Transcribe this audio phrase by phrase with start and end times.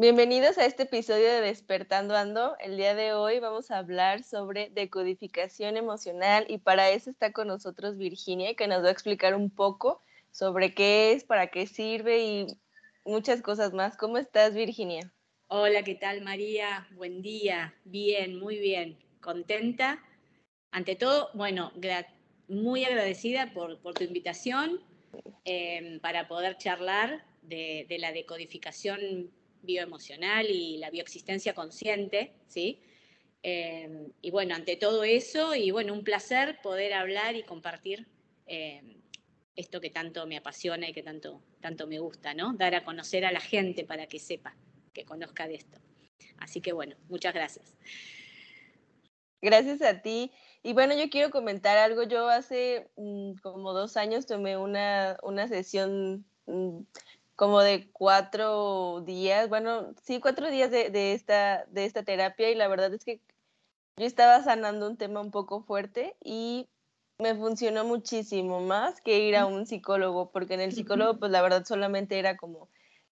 [0.00, 2.56] Bienvenidos a este episodio de Despertando Ando.
[2.60, 7.48] El día de hoy vamos a hablar sobre decodificación emocional y para eso está con
[7.48, 12.22] nosotros Virginia que nos va a explicar un poco sobre qué es, para qué sirve
[12.22, 12.46] y
[13.04, 13.96] muchas cosas más.
[13.96, 15.12] ¿Cómo estás Virginia?
[15.48, 16.86] Hola, ¿qué tal María?
[16.92, 17.74] Buen día.
[17.82, 19.00] Bien, muy bien.
[19.20, 20.00] Contenta.
[20.70, 21.72] Ante todo, bueno,
[22.46, 24.80] muy agradecida por, tu invitación
[25.44, 32.80] eh, para poder charlar de, de la decodificación bioemocional y la bioexistencia consciente, ¿sí?
[33.42, 38.06] Em, y bueno, ante todo eso, y bueno, un placer poder hablar y compartir
[38.46, 39.00] em,
[39.54, 42.54] esto que tanto me apasiona y que tanto, tanto me gusta, ¿no?
[42.54, 44.56] Dar a conocer a la gente para que sepa,
[44.92, 45.78] que conozca de esto.
[46.38, 47.76] Así que bueno, muchas gracias.
[49.40, 50.32] Gracias a ti.
[50.62, 52.02] Y bueno, yo quiero comentar algo.
[52.02, 56.80] Yo hace mm, como dos años tomé una, una sesión mm,
[57.38, 62.66] como de cuatro días, bueno, sí, cuatro días de, esta, de esta terapia y la
[62.66, 63.20] verdad es que
[63.96, 66.68] yo estaba sanando un tema un poco fuerte y
[67.16, 71.40] me funcionó muchísimo más que ir a un psicólogo, porque en el psicólogo pues la
[71.40, 72.70] verdad solamente era como,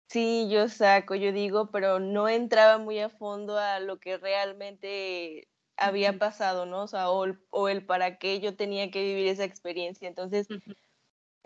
[0.08, 5.48] sí, yo saco, yo digo, pero no entraba muy a fondo a lo que realmente
[5.76, 6.84] había pasado, ¿no?
[6.84, 10.08] O sea, o el, o el para qué yo tenía que vivir esa experiencia.
[10.08, 10.48] Entonces,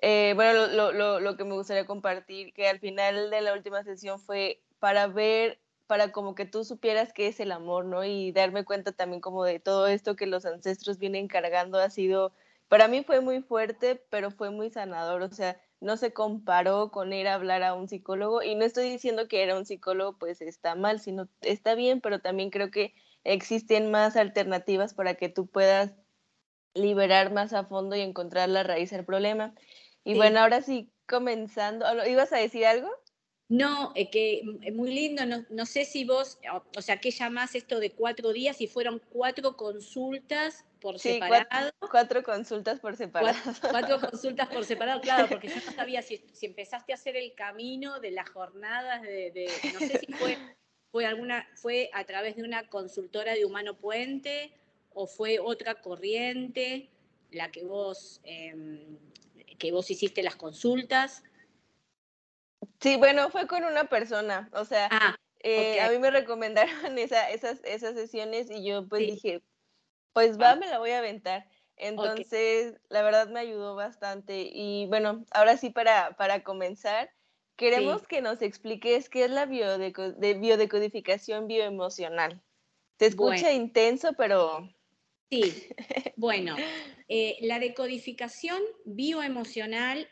[0.01, 3.83] eh, bueno, lo, lo, lo, que me gustaría compartir, que al final de la última
[3.83, 8.05] sesión fue para ver, para como que tú supieras qué es el amor, ¿no?
[8.05, 12.33] Y darme cuenta también como de todo esto que los ancestros vienen cargando ha sido,
[12.69, 17.13] para mí fue muy fuerte, pero fue muy sanador, o sea, no se comparó con
[17.13, 20.41] ir a hablar a un psicólogo y no estoy diciendo que era un psicólogo pues
[20.43, 22.95] está mal, sino está bien, pero también creo que
[23.25, 25.95] existen más alternativas para que tú puedas
[26.75, 29.55] liberar más a fondo y encontrar la raíz del problema.
[30.05, 32.91] Y bueno, ahora sí, comenzando, ¿ibas a decir algo?
[33.49, 36.39] No, es que es muy lindo, no, sé si vos,
[36.77, 38.61] o, sea, ¿qué llamás esto de cuatro días?
[38.61, 41.73] Y fueron cuatro consultas por separado.
[41.91, 43.35] Cuatro, consultas por separado.
[43.71, 48.01] Cuatro, consultas por separado, claro, porque yo no sabía si, empezaste a hacer el camino
[48.01, 50.37] de las jornadas de, no sé si fue,
[50.93, 54.53] fue alguna, fue a través de una consultora de Humano Puente
[54.93, 56.91] o fue otra corriente
[57.31, 58.99] la que vos em,
[59.59, 61.23] que vos hiciste las consultas.
[62.81, 67.31] Sí, bueno, fue con una persona, o sea, ah, eh, a mí me recomendaron esa,
[67.31, 69.43] esas, esas sesiones y yo pues dije,
[70.13, 70.57] pues va, ah.
[70.57, 71.49] me la voy a aventar.
[71.77, 74.51] Entonces, la verdad me ayudó bastante.
[74.53, 77.11] Y bueno, ahora sí, para, para comenzar,
[77.55, 82.43] queremos que nos expliques qué es la biodeco de biodecodificación bioemocional.
[82.97, 84.69] Te escucha intenso, pero
[85.31, 85.43] Sí,
[86.17, 86.57] bueno,
[87.09, 90.09] eh, la decodificación bioemocional,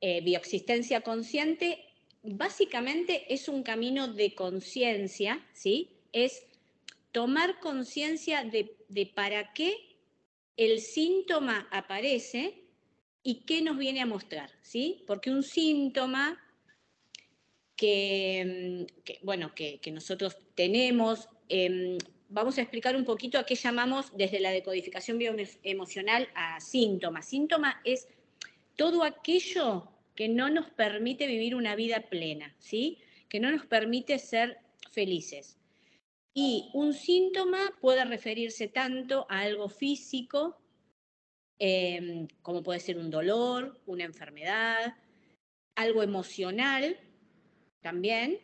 [0.00, 1.84] eh, bioexistencia consciente,
[2.22, 5.90] básicamente es un camino de conciencia, ¿sí?
[6.12, 6.46] Es
[7.12, 9.74] tomar conciencia de, de para qué
[10.56, 12.60] el síntoma aparece
[13.22, 15.04] y qué nos viene a mostrar, ¿sí?
[15.06, 16.38] Porque un síntoma
[17.76, 21.96] que, mm, bueno, que, nosotros tenemos, em,
[22.30, 27.22] vamos a explicar un poquito a qué llamamos desde la decodificación bioemocional a síntoma.
[27.22, 28.08] Síntoma es
[28.76, 32.98] todo aquello que no nos permite vivir una vida plena, ¿sí?
[33.28, 34.58] que no nos permite ser
[34.90, 35.56] felices.
[36.32, 40.56] Y un síntoma puede referirse tanto a algo físico,
[41.58, 44.94] em, como puede ser un dolor, una enfermedad,
[45.74, 46.98] algo emocional
[47.80, 48.40] también,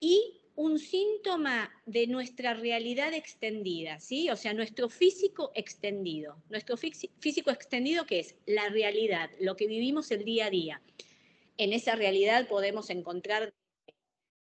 [0.00, 4.28] y un síntoma de nuestra realidad extendida, ¿sí?
[4.28, 6.36] O sea, nuestro físico extendido.
[6.50, 10.82] Nuestro físico extendido, que es la realidad, lo que vivimos el día a día.
[11.56, 13.54] En esa realidad podemos encontrar,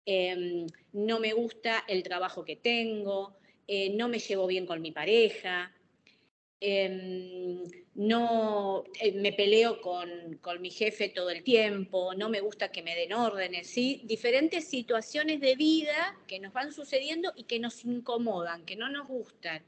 [0.07, 4.91] em, no me gusta el trabajo que tengo, eh, no me llevo bien con mi
[4.91, 5.71] pareja,
[6.61, 7.63] Em,
[7.95, 10.09] no eh, me peleo con,
[10.59, 14.01] mi jefe todo el tiempo, no me gusta que me den órdenes, ¿sí?
[14.05, 19.07] Diferentes situaciones de vida que nos van sucediendo y que nos incomodan, que no nos
[19.07, 19.63] gustan.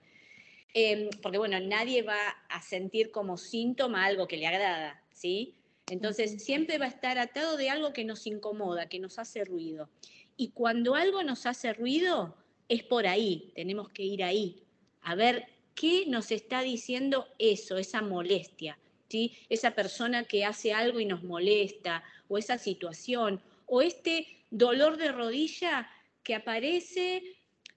[0.73, 5.55] Em, porque bueno, nadie va a sentir como síntoma algo que le agrada, ¿sí?
[5.89, 9.89] Entonces, siempre va a estar atado de algo que nos incomoda, que nos hace ruido.
[10.37, 12.37] Y cuando algo nos hace ruido,
[12.69, 14.63] es por ahí, tenemos que ir ahí,
[15.01, 18.77] a ver qué nos está diciendo eso, esa molestia,
[19.09, 19.37] ¿sí?
[19.49, 25.11] Esa persona que hace algo y nos molesta, o esa situación, o este dolor de
[25.11, 25.89] rodilla
[26.23, 27.23] que aparece,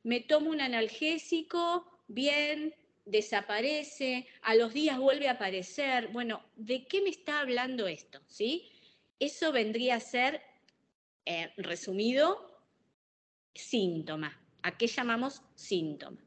[0.02, 2.75] me tomo un analgésico, bien,
[3.05, 6.08] desaparece, a los días vuelve a aparecer.
[6.08, 8.20] Bueno, ¿de qué me está hablando esto?
[8.26, 8.70] ¿Sí?
[9.19, 10.43] Eso vendría a ser,
[11.26, 12.50] eh, resumido,
[13.55, 14.41] síntoma.
[14.62, 16.24] ¿A qué llamamos síntoma?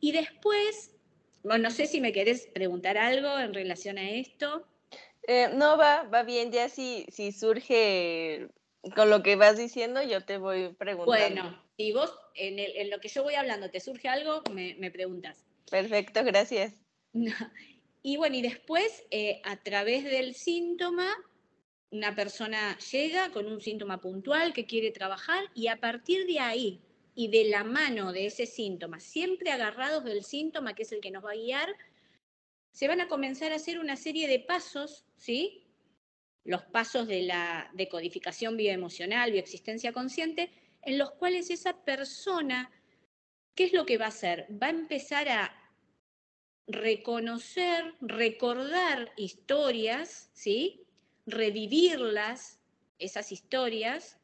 [0.00, 0.96] Y después,
[1.42, 4.66] bueno, no sé si me querés preguntar algo en relación a esto.
[5.26, 8.48] Eh, no, va, va bien, ya si, si surge
[8.96, 11.06] con lo que vas diciendo, yo te voy preguntando.
[11.06, 15.44] Bueno, si vos en, lo que yo voy hablando te surge algo, me, me preguntas.
[15.70, 16.74] Perfecto, gracias.
[18.02, 21.06] Y bueno, y después, eh, a través del síntoma,
[21.90, 26.80] una persona llega con un síntoma puntual que quiere trabajar y a partir de ahí
[27.20, 31.10] y de la mano de ese síntoma, siempre agarrados del síntoma que es el que
[31.10, 31.68] nos va a guiar,
[32.72, 35.66] se van a comenzar a hacer una serie de pasos, ¿sí?
[36.44, 40.50] Los pasos de la decodificación bioemocional, bioexistencia consciente,
[40.80, 42.70] en los cuales esa persona,
[43.54, 44.46] ¿qué es lo que va a hacer?
[44.50, 45.74] Va a empezar a
[46.68, 50.86] reconocer, recordar historias, ¿sí?
[51.26, 52.60] revivirlas,
[52.98, 54.16] esas historias,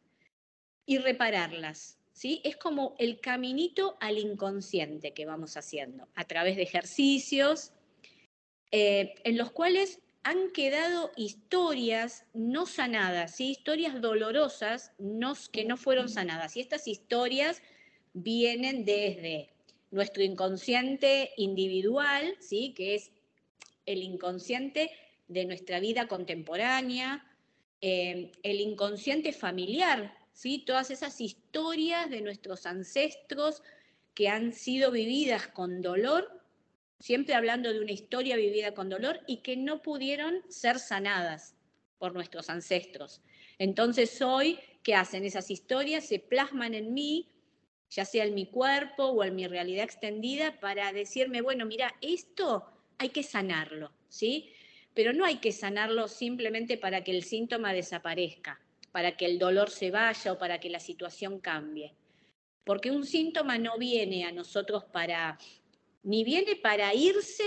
[0.87, 1.96] y repararlas.
[2.17, 2.41] ¿Sí?
[2.45, 7.73] Es como el caminito al inconsciente que vamos haciendo a través de ejercicios
[8.73, 13.51] eh, en los cuales han quedado historias no sanadas, ¿sí?
[13.51, 14.93] historias dolorosas
[15.53, 16.57] que no fueron sanadas.
[16.57, 17.63] Y estas historias
[18.15, 19.51] vienen desde
[19.91, 22.73] nuestro inconsciente individual, ¿sí?
[22.75, 23.13] que es
[23.85, 24.91] el inconsciente
[25.29, 27.25] de nuestra vida contemporánea,
[27.83, 30.59] eh, el inconsciente familiar, ¿sí?
[30.65, 33.65] todas esas historias de nuestros ancestros
[34.15, 36.43] que han sido vividas con dolor,
[37.01, 41.57] siempre hablando de una historia vivida con dolor y que no pudieron ser sanadas
[41.99, 43.21] por nuestros ancestros.
[43.59, 45.25] Entonces hoy, ¿qué hacen?
[45.25, 47.33] Esas historias se plasman en mí
[47.91, 52.67] ya sea en mi cuerpo o en mi realidad extendida, para decirme, bueno, mira, esto
[52.99, 54.53] hay que sanarlo, ¿sí?
[54.95, 58.61] Pero no hay que sanarlo simplemente para que el síntoma desaparezca,
[58.97, 61.93] para que el dolor se vaya o para que la situación cambie.
[62.65, 65.37] Porque un síntoma no viene a nosotros para,
[66.03, 67.45] ni viene para irse,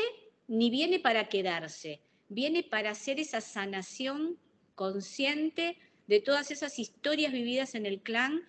[0.47, 4.37] ni viene para quedarse, viene para hacer esa sanación
[4.75, 8.43] consciente de todas esas historias vividas en el clan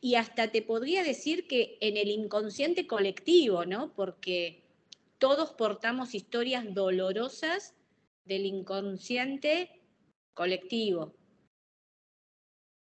[0.00, 3.92] y hasta te podría decir que en el inconsciente colectivo, ¿no?
[3.92, 4.62] Porque
[5.18, 7.74] todos portamos historias dolorosas
[8.24, 9.82] del inconsciente
[10.32, 11.19] colectivo.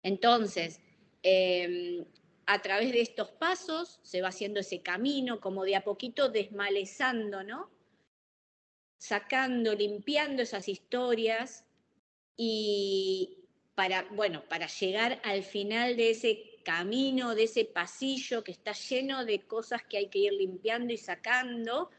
[0.03, 0.81] Entonces,
[1.23, 2.05] em,
[2.47, 7.43] a través de estos pasos se va haciendo ese camino, como de a poquito desmalezando,
[7.45, 7.71] ¿no?
[8.99, 11.65] Sacando, limpiando esas historias
[12.37, 18.73] y para, bueno, para llegar al final de ese camino, de ese pasillo que está
[18.73, 21.91] lleno de cosas que hay que ir limpiando y sacando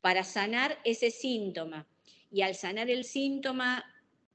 [0.00, 1.86] para sanar ese síntoma.
[2.30, 3.84] Y al sanar el síntoma,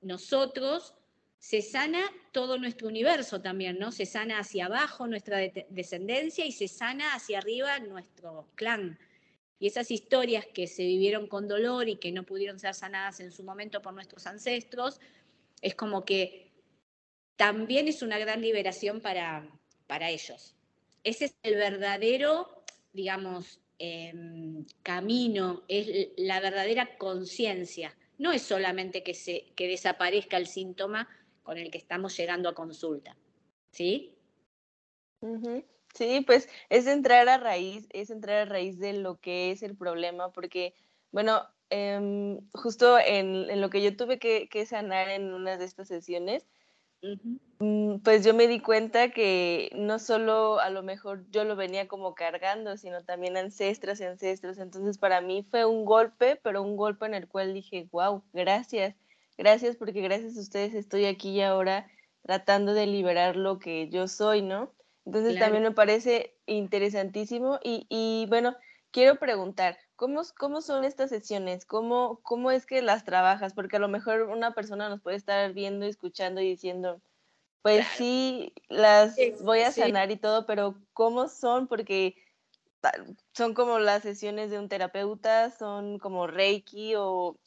[0.01, 0.93] nosotros
[1.41, 3.91] se sana todo nuestro universo también, ¿no?
[3.91, 5.39] Se sana hacia abajo nuestra
[5.69, 8.99] descendencia y se sana hacia arriba nuestro clan.
[9.57, 13.31] Y esas historias que se vivieron con dolor y que no pudieron ser sanadas en
[13.31, 15.01] su momento por nuestros ancestros,
[15.63, 16.51] es como que
[17.37, 19.49] también es una gran liberación para,
[19.87, 20.55] para ellos.
[21.03, 22.63] Ese es el verdadero,
[22.93, 27.97] digamos, em, camino, es la verdadera conciencia.
[28.19, 31.09] No es solamente que, se, que desaparezca el síntoma
[31.43, 33.17] con el que estamos llegando a consulta.
[33.71, 34.15] ¿Sí?
[35.93, 39.75] Sí, pues es entrar a raíz, es entrar a raíz de lo que es el
[39.75, 40.73] problema, porque,
[41.11, 45.87] bueno, em, justo en, lo que yo tuve que, que sanar en una de estas
[45.87, 46.45] sesiones,
[47.59, 51.87] Mm, pues yo me di cuenta que no solo a lo mejor yo lo venía
[51.87, 54.57] como cargando, sino también ancestras y ancestros.
[54.59, 58.95] Entonces para mí fue un golpe, pero un golpe en el cual dije, wow, gracias,
[59.41, 61.89] gracias porque gracias a ustedes estoy aquí y ahora
[62.21, 64.71] tratando de liberar lo que yo soy, ¿no?
[65.03, 68.55] Entonces también me parece interesantísimo y, y bueno,
[68.91, 71.65] quiero preguntar, ¿cómo, ¿cómo son estas sesiones?
[71.65, 73.55] ¿Cómo, ¿Cómo es que las trabajas?
[73.55, 77.01] Porque a lo mejor una persona nos puede estar viendo, escuchando y diciendo,
[77.63, 81.67] pues sí, las voy a sanar y todo, pero ¿cómo son?
[81.67, 82.15] Porque
[83.33, 87.39] son como las sesiones de un terapeuta, son como Reiki o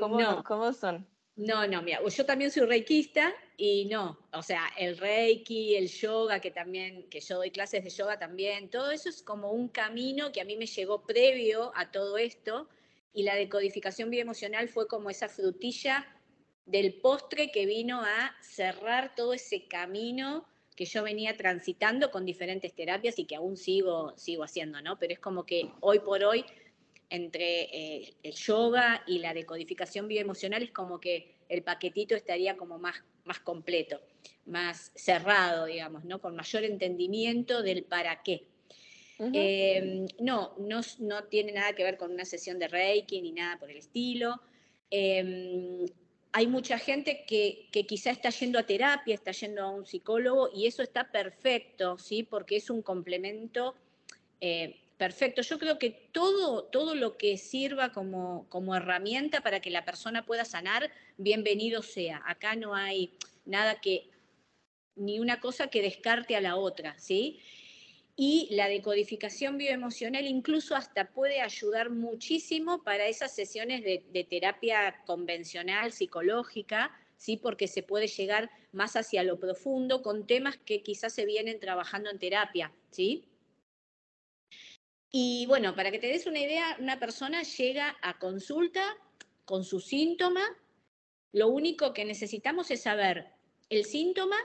[0.00, 1.11] ¿cómo, ¿cómo son?
[1.36, 6.40] No, no, mira, yo también soy reikista y no, o sea, el reiki, el yoga,
[6.40, 10.30] que también, que yo doy clases de yoga también, todo eso es como un camino
[10.30, 12.68] que a mí me llegó previo a todo esto
[13.14, 16.06] y la decodificación bioemocional fue como esa frutilla
[16.66, 20.46] del postre que vino a cerrar todo ese camino
[20.76, 24.98] que yo venía transitando con diferentes terapias y que aún sigo, sigo haciendo, ¿no?
[24.98, 26.44] Pero es como que hoy por hoy
[27.12, 32.78] entre eh, el yoga y la decodificación bioemocional es como que el paquetito estaría como
[32.78, 34.00] más, más completo,
[34.46, 36.22] más cerrado, digamos, ¿no?
[36.22, 38.46] Con mayor entendimiento del para qué.
[39.18, 43.58] Em, no, no, no, tiene nada que ver con una sesión de Reiki ni nada
[43.58, 44.40] por el estilo.
[44.90, 45.84] Em,
[46.32, 50.48] hay mucha gente que, que, quizá está yendo a terapia, está yendo a un psicólogo
[50.52, 52.22] y eso está perfecto, ¿sí?
[52.22, 53.76] Porque es un complemento
[54.40, 59.68] eh, Perfecto, yo creo que todo, todo lo que sirva como, como herramienta para que
[59.68, 62.22] la persona pueda sanar, bienvenido sea.
[62.24, 63.12] Acá no hay
[63.44, 64.10] nada que,
[64.94, 67.40] ni una cosa que descarte a la otra, ¿sí?
[68.14, 75.02] Y la decodificación bioemocional incluso hasta puede ayudar muchísimo para esas sesiones de, de terapia
[75.04, 77.36] convencional, psicológica, ¿sí?
[77.36, 82.08] porque se puede llegar más hacia lo profundo con temas que quizás se vienen trabajando
[82.08, 83.31] en terapia, ¿sí?
[85.14, 88.96] Y bueno, para que te des una idea, una persona llega a consulta
[89.44, 90.42] con su síntoma.
[91.32, 93.26] Lo único que necesitamos es saber
[93.68, 94.36] el síntoma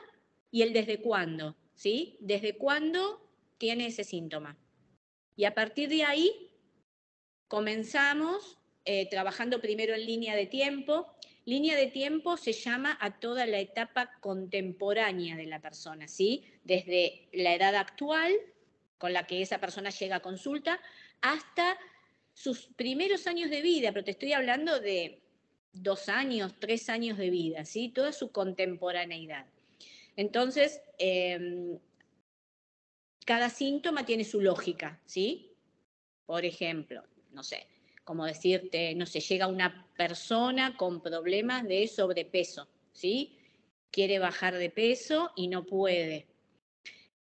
[0.52, 2.18] y el desde cuándo, ¿sí?
[2.20, 3.22] Desde cuándo
[3.58, 4.58] tiene ese síntoma.
[5.38, 6.52] Y a partir de ahí
[7.48, 11.08] comenzamos eh, trabajando primero en línea de tiempo.
[11.46, 16.44] Línea de tiempo se llama a toda la etapa contemporánea de la persona, ¿sí?
[16.66, 18.34] Desde la edad actual
[18.98, 20.80] con la que esa persona llega a consulta,
[21.22, 21.78] hasta
[22.34, 25.22] sus primeros años de vida, pero te estoy hablando de
[25.74, 27.90] dos años, tres años de vida, ¿sí?
[27.90, 29.46] Toda su contemporaneidad.
[30.16, 31.80] Entonces, em,
[33.26, 35.56] cada síntoma tiene su lógica, ¿sí?
[36.26, 37.68] Por ejemplo, no sé,
[38.04, 43.38] como decirte, no sé, llega una persona con problemas de sobrepeso, ¿sí?
[43.92, 46.28] Quiere bajar de peso y no puede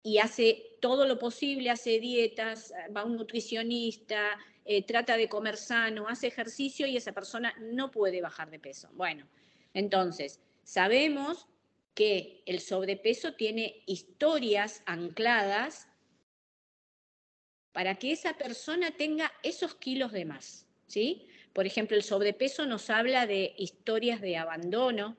[0.05, 5.57] y hace todo lo posible, hace dietas, va a un nutricionista, eh, trata de comer
[5.57, 8.87] sano, hace ejercicio y esa persona no puede bajar de peso.
[8.93, 9.27] Bueno,
[9.73, 11.47] entonces, sabemos
[11.95, 15.87] que el sobrepeso tiene historias ancladas
[17.71, 21.25] para que esa persona tenga esos kilos de más, ¿sí?
[21.51, 25.17] Por ejemplo, el sobrepeso nos habla de historias de abandono,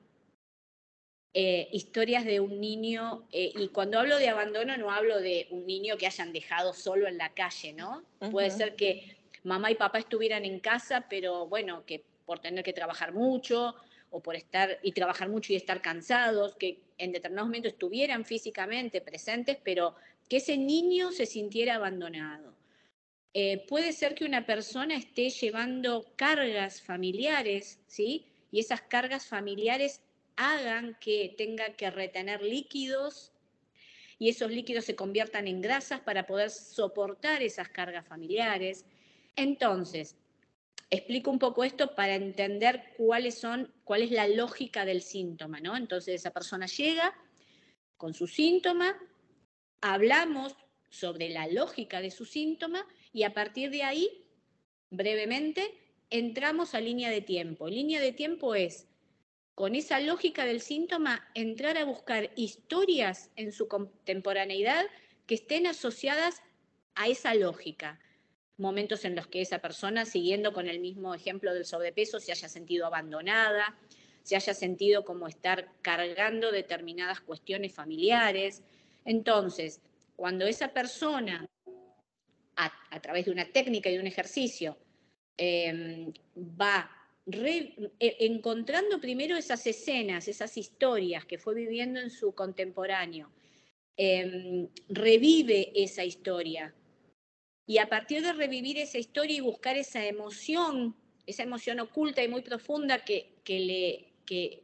[1.39, 5.67] eh, historias de un niño, eh, y cuando hablo de abandono no hablo de un
[5.67, 8.01] niño que hayan dejado solo en la calle, ¿no?
[8.31, 12.73] Puede ser que mamá y papá estuvieran en casa, pero bueno, que por tener que
[12.73, 13.75] trabajar mucho
[14.09, 18.99] o por estar y trabajar mucho y estar cansados, que en determinados momentos estuvieran físicamente
[19.01, 19.93] presentes, pero
[20.27, 22.55] que ese niño se sintiera abandonado.
[23.35, 28.25] Eh, puede ser que una persona esté llevando cargas familiares, ¿sí?
[28.51, 30.01] Y esas cargas familiares
[30.37, 33.33] hagan que tenga que retener líquidos
[34.19, 38.85] y esos líquidos se conviertan en grasas para poder soportar esas cargas familiares.
[39.35, 40.15] Entonces,
[40.89, 45.75] explico un poco esto para entender cuáles son, cuál es la lógica del síntoma, ¿no?
[45.75, 47.13] Entonces, esa persona llega
[47.97, 48.97] con su síntoma,
[49.81, 50.55] hablamos
[50.89, 54.25] sobre la lógica de su síntoma y a partir de ahí,
[54.89, 55.73] brevemente,
[56.09, 57.67] entramos a línea de tiempo.
[57.67, 58.87] Línea de tiempo es
[59.57, 64.85] con esa lógica del síntoma, entrar a buscar historias en su contemporaneidad
[65.25, 66.43] que estén asociadas
[66.93, 67.99] a esa lógica.
[68.57, 72.47] Momentos en los que esa persona, siguiendo con el mismo ejemplo del sobrepeso, se haya
[72.47, 73.75] sentido abandonada,
[74.21, 78.61] se haya sentido como estar cargando determinadas cuestiones familiares.
[79.05, 79.81] Entonces,
[80.15, 81.49] cuando esa persona,
[82.57, 84.77] a, través de una técnica y de un ejercicio,
[85.35, 86.96] eh, va
[87.29, 93.31] eh, encontrando primero esas escenas, esas historias que fue viviendo en su contemporáneo,
[93.97, 96.73] em, revive esa historia.
[97.65, 102.29] Y a partir de revivir esa historia y buscar esa emoción, esa emoción oculta y
[102.29, 104.63] muy profunda que, que le, que,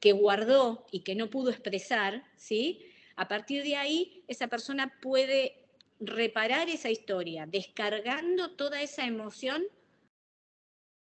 [0.00, 2.84] que guardó y que no pudo expresar, ¿sí?
[3.14, 5.54] A partir de ahí, esa persona puede
[6.00, 9.62] reparar esa historia, descargando toda esa emoción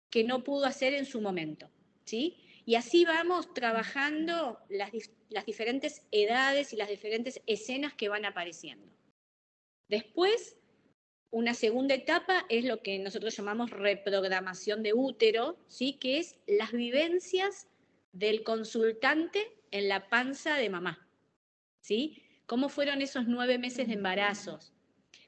[0.09, 1.69] que no pudo hacer en su momento.
[2.05, 2.37] ¿sí?
[2.65, 4.91] Y así vamos trabajando las,
[5.29, 8.91] las diferentes edades y las diferentes escenas que van apareciendo.
[9.87, 10.57] Después
[11.29, 15.93] una segunda etapa es lo que nosotros llamamos reprogramación de útero, ¿sí?
[15.93, 17.67] que es las vivencias
[18.13, 21.07] del consultante en la panza de mamá.
[21.81, 22.23] ¿sí?
[22.45, 24.73] ¿Cómo fueron esos nueve meses de embarazos?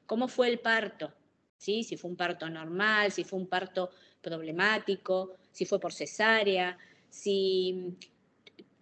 [0.06, 1.12] ¿Cómo fue el parto?
[1.58, 1.84] ¿Sí?
[1.84, 7.96] Si fue un parto normal, si fue un parto problemático, si fue por cesárea, si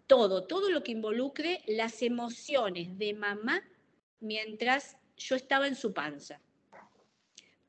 [0.06, 3.62] todo, todo lo que involucre las emociones de mamá
[4.20, 6.40] mientras yo estaba en su panza.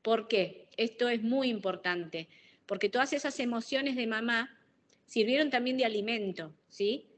[0.02, 0.68] ¿Por qué?
[0.76, 2.28] Esto es muy importante,
[2.66, 4.58] porque todas esas emociones de mamá
[5.06, 7.10] sirvieron también de alimento, ¿sí?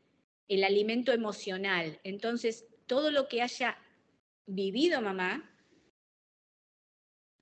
[0.48, 2.00] El alimento emocional.
[2.02, 3.78] Entonces, todo lo que haya
[4.46, 5.51] vivido mamá,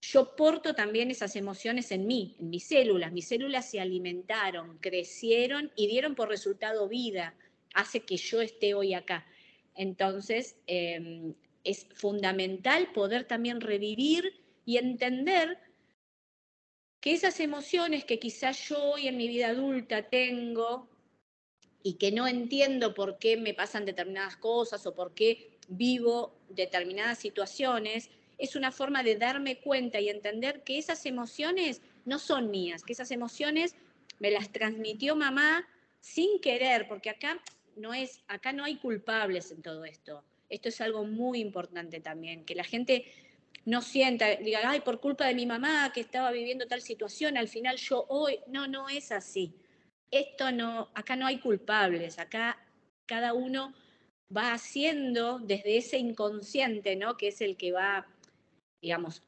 [0.01, 3.13] yo porto también esas emociones en mí, en mis células.
[3.13, 7.35] Mis células se alimentaron, crecieron y dieron por resultado vida.
[7.75, 9.27] Hace que yo esté hoy acá.
[9.75, 15.59] Entonces, em, es fundamental poder también revivir y entender
[17.01, 20.89] que esas emociones que quizás yo hoy en mi vida adulta tengo
[21.83, 27.19] y que no entiendo por qué me pasan determinadas cosas o por qué vivo determinadas
[27.19, 32.83] situaciones, es una forma de darme cuenta y entender que esas emociones no son mías,
[32.83, 33.75] que esas emociones
[34.19, 35.67] me las transmitió mamá
[36.01, 37.41] sin querer, porque acá
[37.77, 40.25] no es, acá no hay culpables en todo esto.
[40.49, 43.05] Esto es algo muy importante también, que la gente
[43.65, 47.49] no sienta, diga, ay, por culpa de mi mamá que estaba viviendo tal situación, al
[47.49, 49.55] final yo hoy, no, no es así.
[50.11, 52.59] Esto no, acá no hay culpables, acá
[53.07, 53.75] cada uno
[54.35, 57.17] va haciendo desde ese inconsciente, ¿no?
[57.17, 58.07] Que es el que va,
[58.81, 59.23] digamos,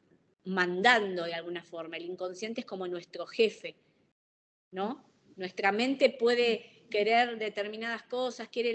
[0.44, 1.97] mandando de alguna forma.
[1.97, 3.76] El inconsciente es como nuestro jefe,
[4.71, 5.04] ¿no?
[5.37, 8.75] Nuestra mente puede querer determinadas cosas, quiere,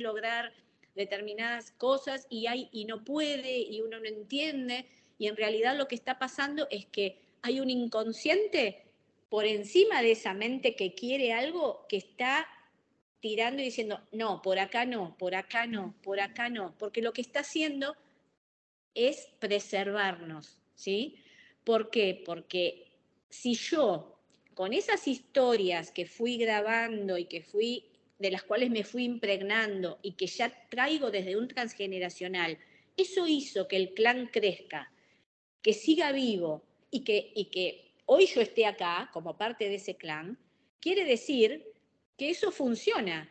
[0.00, 0.52] lograr
[0.94, 4.86] determinadas cosas y, hay, y no puede y uno no entiende.
[5.18, 8.84] Y en realidad lo que está pasando es que hay un inconsciente
[9.28, 12.46] por encima de esa mente que quiere algo que está
[13.20, 17.12] tirando y diciendo, no, por acá no, por acá no, por acá no, porque lo
[17.12, 17.96] que está haciendo
[18.94, 21.16] es preservarnos, ¿sí?
[21.64, 22.22] ¿Por qué?
[22.24, 22.90] Porque
[23.28, 24.18] si yo,
[24.54, 27.84] con esas historias que fui grabando y que fui
[28.18, 32.58] de las cuales me fui impregnando y que ya traigo desde un transgeneracional,
[32.96, 34.92] eso hizo que el clan crezca,
[35.62, 39.96] que siga vivo y que, y que hoy yo esté acá como parte de ese
[39.96, 40.38] clan,
[40.80, 41.64] quiere decir
[42.18, 43.30] que eso funciona.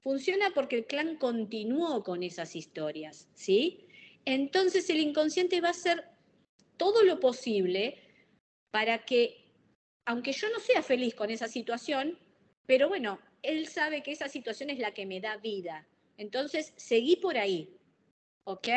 [0.00, 3.83] Funciona porque el clan continuó con esas historias, ¿sí?
[4.24, 6.04] Entonces el inconsciente va a hacer
[6.76, 8.00] todo lo posible
[8.70, 9.52] para que,
[10.06, 12.18] aunque yo no sea feliz con esa situación,
[12.66, 15.86] pero bueno, él sabe que esa situación es la que me da vida.
[16.16, 17.76] Entonces, seguí por ahí.
[18.44, 18.68] ¿Ok?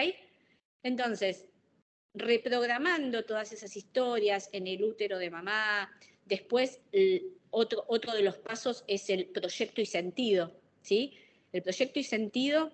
[0.84, 1.48] Entonces,
[2.14, 5.92] reprogramando todas esas historias en el útero de mamá.
[6.26, 6.82] Después,
[7.50, 10.54] otro, otro de los pasos es el proyecto y sentido.
[10.82, 11.18] ¿sí?
[11.54, 12.72] El proyecto y sentido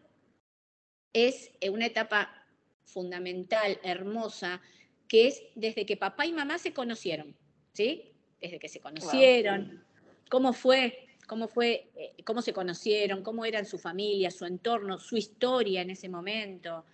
[1.14, 2.43] es una etapa
[2.86, 4.62] fundamental, hermosa,
[5.08, 7.36] que es desde que papá y mamá se conocieron.
[7.74, 8.12] ¿sí?
[8.42, 9.84] Desde que se conocieron.
[10.30, 15.18] ¿Cómo fue cómo fue, eh, cómo se conocieron, cómo eran su familia, su entorno, su
[15.18, 16.86] historia en ese momento,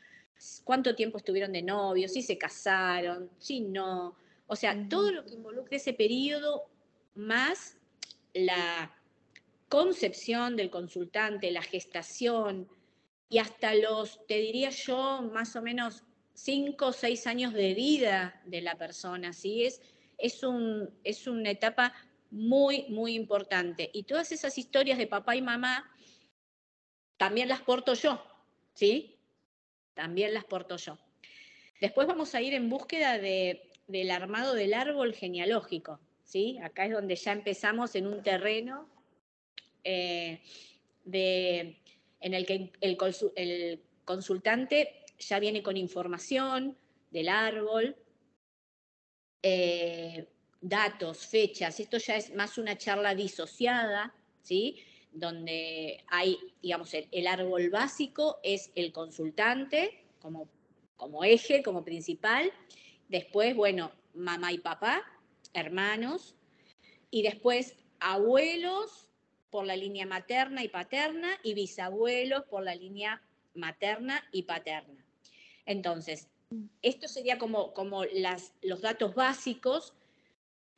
[0.63, 4.15] cuánto tiempo estuvieron de novios, si se casaron, si no.
[4.47, 6.69] O sea, todo lo que involucra ese periodo
[7.15, 7.77] más
[8.33, 8.95] la
[9.67, 12.67] concepción del consultante, la gestación
[13.29, 18.41] y hasta los, te diría yo, más o menos cinco o seis años de vida
[18.45, 19.65] de la persona, ¿sí?
[19.65, 19.81] Es,
[20.17, 21.93] es, un, es una etapa
[22.31, 23.89] muy, muy importante.
[23.93, 25.91] Y todas esas historias de papá y mamá
[27.17, 28.23] también las porto yo,
[28.73, 29.19] ¿sí?
[29.93, 30.97] También las porto yo.
[31.81, 36.57] Después vamos a ir en búsqueda de, del armado del árbol genealógico, ¿sí?
[36.63, 38.89] Acá es donde ya empezamos en un terreno
[39.83, 40.41] eh,
[41.03, 41.78] de,
[42.19, 42.97] en el que el,
[43.35, 46.77] el consultante ya viene con información
[47.11, 47.95] del árbol,
[49.41, 50.27] eh,
[50.61, 54.77] datos, fechas, esto ya es más una charla disociada, ¿sí?
[55.11, 60.49] Donde hay, digamos, el, árbol básico es el consultante como,
[60.97, 62.51] como eje, como principal.
[63.07, 65.03] Después, bueno, mamá y papá,
[65.53, 66.35] hermanos.
[67.09, 69.08] Y después abuelos
[69.49, 73.21] por la línea materna y paterna y bisabuelos por la línea
[73.53, 75.05] materna y paterna.
[75.65, 76.27] Entonces,
[76.81, 79.93] esto sería como, como las, los datos básicos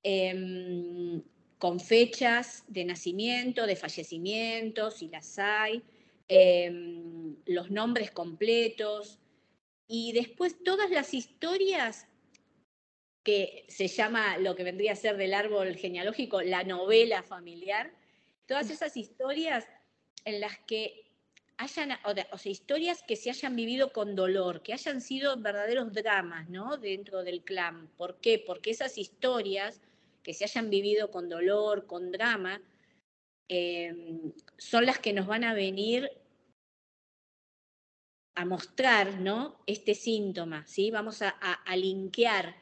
[0.04, 1.22] Em,
[1.60, 5.84] con fechas de nacimiento, de fallecimiento, si las hay,
[6.28, 9.20] em, los nombres completos
[9.88, 12.08] y después todas las historias
[13.24, 17.92] que se llama lo que vendría a ser del árbol genealógico, la novela familiar.
[18.52, 19.66] Todas esas historias
[20.26, 21.06] en las que
[21.56, 26.50] hayan, o sea, historias que se hayan vivido con dolor, que hayan sido verdaderos dramas,
[26.50, 26.76] ¿no?
[26.76, 27.88] Dentro del clan.
[27.96, 28.44] ¿Por qué?
[28.46, 29.80] Porque esas historias
[30.22, 32.62] que se hayan vivido con dolor, con drama,
[33.48, 36.12] em, son las que nos van a venir
[38.36, 39.64] a mostrar, ¿no?
[39.66, 40.92] Este síntoma, ¿sí?
[40.92, 42.54] Vamos a, a linkear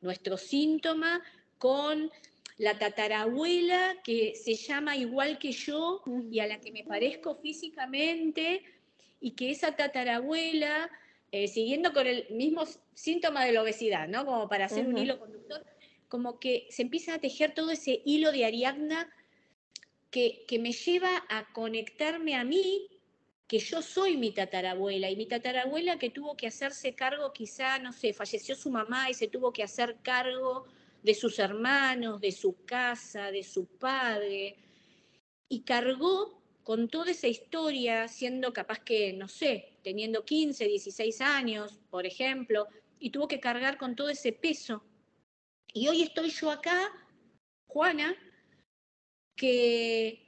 [0.00, 1.20] nuestro síntoma
[1.58, 2.12] con
[2.62, 8.62] la tatarabuela que se llama igual que yo y a la que me parezco físicamente,
[9.20, 10.88] y que esa tatarabuela,
[11.32, 12.62] eh, siguiendo con el mismo
[12.94, 14.24] síntoma de la obesidad, ¿no?
[14.24, 15.66] Como para hacer un hilo conductor,
[16.06, 19.12] como que se empieza a tejer todo ese hilo de Ariadna
[20.12, 22.86] que, que me lleva a conectarme a mí,
[23.48, 27.92] que yo soy mi tatarabuela, y mi tatarabuela que tuvo que hacerse cargo, quizá, no
[27.92, 30.68] sé, falleció su mamá y se tuvo que hacer cargo
[31.02, 34.56] de sus hermanos, de su casa, de su padre,
[35.48, 41.80] y cargó con toda esa historia, siendo capaz que, no sé, teniendo 15, 16 años,
[41.90, 42.68] por ejemplo,
[43.00, 44.84] y tuvo que cargar con todo ese peso.
[45.74, 46.88] Y hoy estoy yo acá,
[47.66, 48.14] Juana,
[49.36, 50.22] que,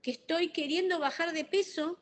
[0.00, 1.98] que estoy queriendo bajar de peso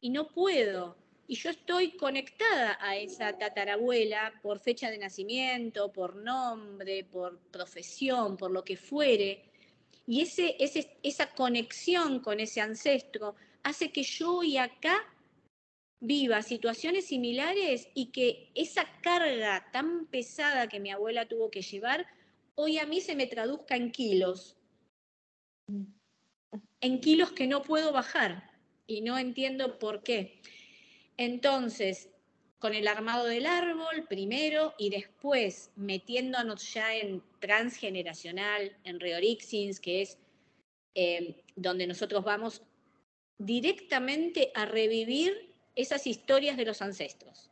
[0.00, 6.16] y no puedo, y yo estoy conectada a esa tatarabuela por fecha de nacimiento, por
[6.16, 9.44] nombre, por profesión, por lo que fuere.
[10.06, 10.56] Y ese,
[11.02, 15.06] esa conexión con ese ancestro hace que yo hoy acá
[16.00, 22.06] viva situaciones similares y que esa carga tan pesada que mi abuela tuvo que llevar,
[22.56, 24.56] hoy a mí se me traduzca en kilos.
[26.80, 28.50] En kilos que no puedo bajar
[28.88, 30.42] y no entiendo por qué.
[31.16, 32.08] Entonces,
[32.58, 40.02] con el armado del árbol primero y después metiéndonos ya en transgeneracional, en Reorixins, que
[40.02, 40.18] es
[40.94, 42.62] eh, donde nosotros vamos
[43.36, 47.50] directamente a revivir esas historias de los ancestros.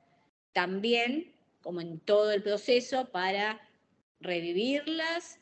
[0.52, 3.60] También, como en todo el proceso, para
[4.20, 5.40] revivirlas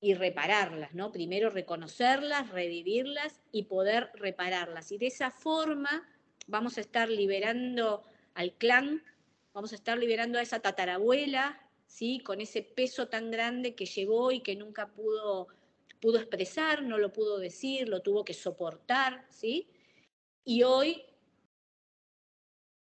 [0.00, 1.10] y repararlas, ¿no?
[1.10, 4.92] Primero reconocerlas, revivirlas y poder repararlas.
[4.92, 6.06] Y de esa forma
[6.46, 8.02] vamos a estar liberando
[8.34, 9.02] al clan,
[9.52, 12.20] vamos a estar liberando a esa tatarabuela, ¿sí?
[12.20, 15.48] con ese peso tan grande que llevó y que nunca pudo,
[16.00, 19.68] pudo expresar, no lo pudo decir, lo tuvo que soportar, ¿sí?
[20.44, 21.02] Y hoy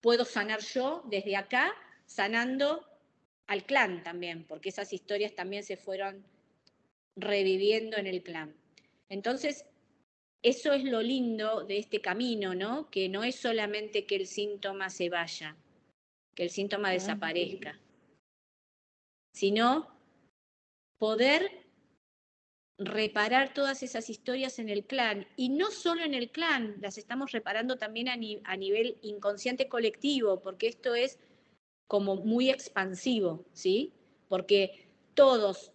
[0.00, 1.72] puedo sanar yo desde acá,
[2.04, 2.84] sanando
[3.46, 6.26] al clan también, porque esas historias también se fueron
[7.16, 8.54] reviviendo en el clan.
[9.08, 9.64] Entonces,
[10.44, 12.90] eso es lo lindo de este camino, ¿no?
[12.90, 15.56] Que no es solamente que el síntoma se vaya,
[16.34, 17.80] que el síntoma desaparezca,
[19.32, 19.88] sino
[20.98, 21.64] poder
[22.78, 25.26] reparar todas esas historias en el clan.
[25.34, 30.66] Y no solo en el clan, las estamos reparando también a, nivel inconsciente colectivo, porque
[30.66, 31.18] esto es
[31.86, 33.94] como muy expansivo, ¿sí?
[34.28, 35.72] Porque todos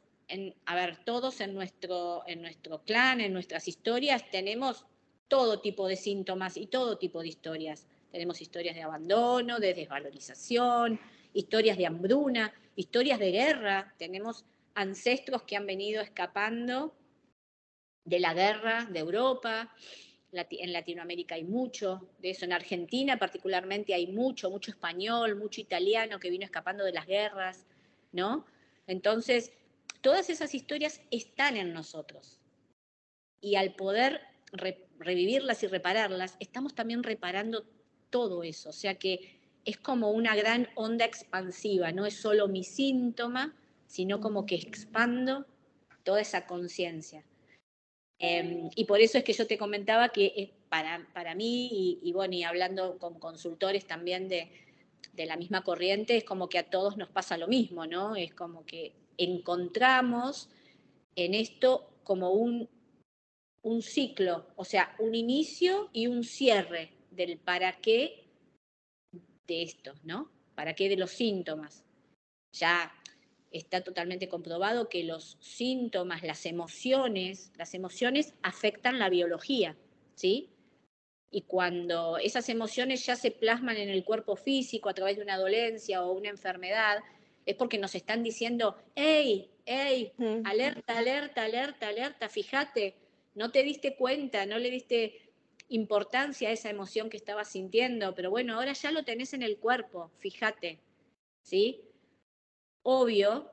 [0.66, 4.86] a ver, todos en nuestro, en nuestro clan, en nuestras historias, tenemos
[5.28, 7.88] todo tipo de síntomas y todo tipo de historias.
[8.12, 11.00] Tenemos historias de abandono, de desvalorización,
[11.34, 13.94] historias de hambruna, historias de guerra.
[13.98, 16.96] Tenemos ancestros que han venido escapando
[18.06, 19.74] de la guerra de Europa.
[20.32, 22.46] En Latinoamérica hay mucho de eso.
[22.46, 27.66] En Argentina particularmente hay mucho, mucho español, mucho italiano que vino escapando de las guerras,
[28.12, 28.46] ¿no?
[28.88, 29.52] Entonces,
[30.02, 32.40] todas esas historias están en nosotros.
[33.42, 37.66] Y al poder revivirlas y repararlas, estamos también reparando
[38.10, 38.70] todo eso.
[38.70, 43.56] O sea que es como una gran onda expansiva, no es solo mi síntoma,
[43.88, 45.46] sino como que expando
[46.04, 47.24] toda esa conciencia.
[48.20, 52.36] Em, y por eso es que yo te comentaba que para, para mí, y, bueno,
[52.36, 54.52] y hablando con consultores también de,
[55.14, 58.16] de la misma corriente, es como que a todos nos pasa lo mismo, ¿no?
[58.16, 60.50] Es como que encontramos
[61.16, 62.70] en esto como un,
[63.62, 68.26] un ciclo, o sea, un inicio y un cierre del para qué
[69.48, 70.32] de esto, ¿no?
[70.56, 71.84] ¿Para qué de los síntomas?
[72.54, 72.94] Ya
[73.52, 79.76] está totalmente comprobado que los síntomas, las emociones, las emociones afectan la biología,
[80.16, 80.50] ¿sí?
[81.32, 85.38] Y cuando esas emociones ya se plasman en el cuerpo físico a través de una
[85.38, 87.00] dolencia o una enfermedad,
[87.46, 90.14] es porque nos están diciendo, hey, hey,
[90.46, 92.96] alerta, alerta, alerta, alerta, fíjate,
[93.36, 95.32] no te diste cuenta, no le diste
[95.70, 99.58] importancia a esa emoción que estabas sintiendo, pero bueno, ahora ya lo tenés en el
[99.58, 100.80] cuerpo, fíjate,
[101.42, 101.90] ¿sí?
[102.84, 103.52] obvio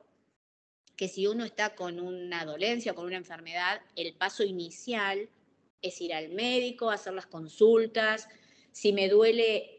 [0.95, 5.29] que si uno está con una dolencia o con una enfermedad, el paso inicial
[5.81, 8.27] es ir al médico, hacer las consultas.
[8.71, 9.76] Si me duele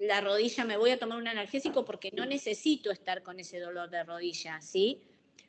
[0.00, 3.90] la rodilla, me voy a tomar un analgésico porque no necesito estar con ese dolor
[3.90, 5.02] de rodilla, ¿sí?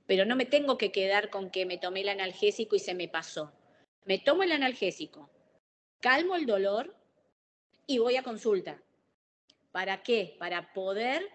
[0.06, 3.08] Pero no me tengo que quedar con que me tomé el analgésico y se me
[3.08, 3.52] pasó.
[4.06, 5.30] Me tomo el analgésico,
[6.00, 6.96] calmo el dolor
[7.88, 8.82] y voy a consulta.
[9.72, 10.36] ¿Para qué?
[10.40, 11.28] Para poder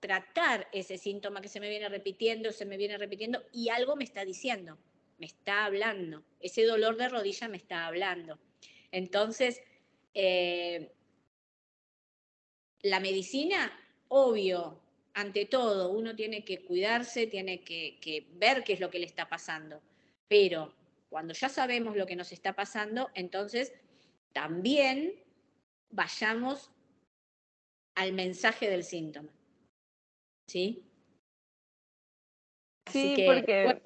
[0.00, 4.04] tratar ese síntoma que se me viene repitiendo, se me viene repitiendo y algo me
[4.04, 4.78] está diciendo,
[5.18, 8.38] me está hablando, ese dolor de rodilla me está hablando.
[8.92, 9.60] Entonces,
[10.14, 10.92] eh,
[12.82, 13.72] la medicina,
[14.08, 14.80] obvio,
[15.14, 19.06] ante todo, uno tiene que cuidarse, tiene que, que ver qué es lo que le
[19.06, 19.80] está pasando,
[20.28, 20.74] pero
[21.08, 23.72] cuando ya sabemos lo que nos está pasando, entonces
[24.32, 25.14] también
[25.90, 26.70] vayamos
[27.94, 29.32] al mensaje del síntoma.
[30.48, 30.82] ¿sí?
[32.90, 33.82] sí, porque...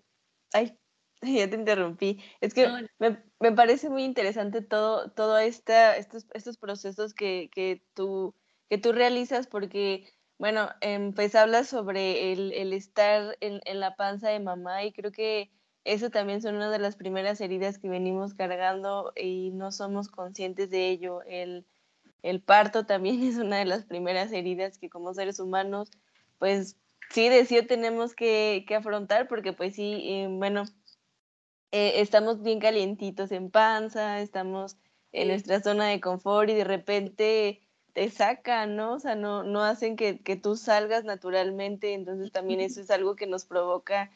[0.53, 0.79] Ay,
[1.23, 2.21] ya te interrumpí.
[2.41, 8.35] Es que me, parece muy interesante todo, todo esta, estos, estos procesos que, que, tú,
[8.73, 10.09] que tú realizas porque,
[10.39, 14.95] bueno, em, pues hablas sobre el, el estar en, en, la panza de mamá y
[14.95, 15.51] creo que
[15.85, 20.71] eso también son una de las primeras heridas que venimos cargando y no somos conscientes
[20.71, 21.21] de ello.
[21.25, 21.67] El,
[22.23, 25.91] el parto también es una de las primeras heridas que como seres humanos
[26.39, 26.79] pues
[27.11, 30.65] sí, de sí tenemos que, afrontar porque pues sí, eh, bueno,
[31.73, 34.79] eh, estamos bien calientitos en panza, estamos
[35.13, 38.95] en nuestra zona de confort y de repente te sacan, ¿no?
[38.95, 43.27] O sea, no, no hacen que, tú salgas naturalmente, entonces también eso es algo que
[43.27, 44.11] nos provoca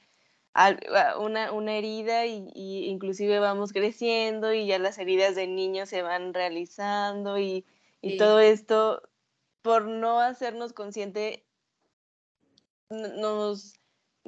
[1.20, 6.32] una, una herida y, inclusive vamos creciendo y ya las heridas de niños se van
[6.32, 7.66] realizando y,
[8.00, 9.02] y todo esto
[9.60, 11.44] por no hacernos consciente
[12.88, 13.74] nos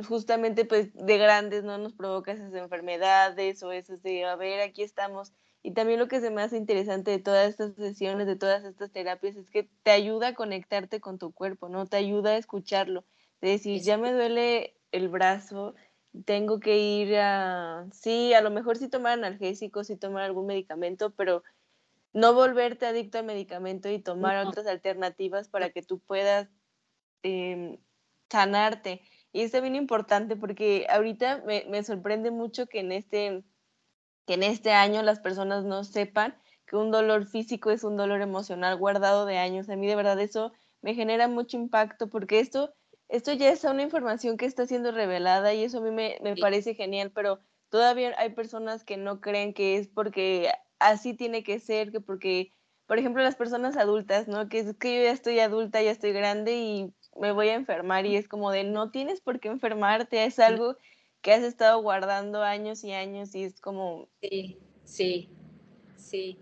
[0.07, 4.83] justamente pues de grandes no nos provoca esas enfermedades o esas de a ver aquí
[4.83, 5.33] estamos
[5.63, 8.91] y también lo que se me hace interesante de todas estas sesiones de todas estas
[8.93, 13.05] terapias es que te ayuda a conectarte con tu cuerpo no te ayuda a escucharlo.
[13.41, 15.75] De decir ya me duele el brazo
[16.25, 21.11] tengo que ir a sí a lo mejor sí tomar analgésicos sí tomar algún medicamento
[21.11, 21.43] pero
[22.13, 26.49] no volverte adicto al medicamento y tomar otras alternativas para que tú puedas
[27.23, 27.79] eh,
[28.31, 29.03] sanarte.
[29.33, 33.45] Y es bien importante porque ahorita me, me, sorprende mucho que en, este,
[34.29, 36.37] que en este año las personas no sepan
[36.67, 39.71] que un dolor físico es un dolor emocional guardado de años.
[39.71, 42.75] A mí de verdad eso me genera mucho impacto porque esto,
[43.09, 46.37] esto ya es una información que está siendo revelada y eso a mí me, me
[46.37, 51.59] parece genial, pero todavía hay personas que no creen que es porque así tiene que
[51.59, 52.53] ser, que porque,
[52.87, 54.51] por ejemplo, las personas adultas, ¿no?
[54.51, 58.05] Que es que yo ya estoy adulta, ya estoy grande y me voy a enfermar
[58.05, 60.77] y es como de no tienes por qué enfermarte, es algo
[61.23, 64.09] que has estado guardando años y años y es como...
[64.21, 65.29] Sí, sí,
[65.97, 66.39] sí.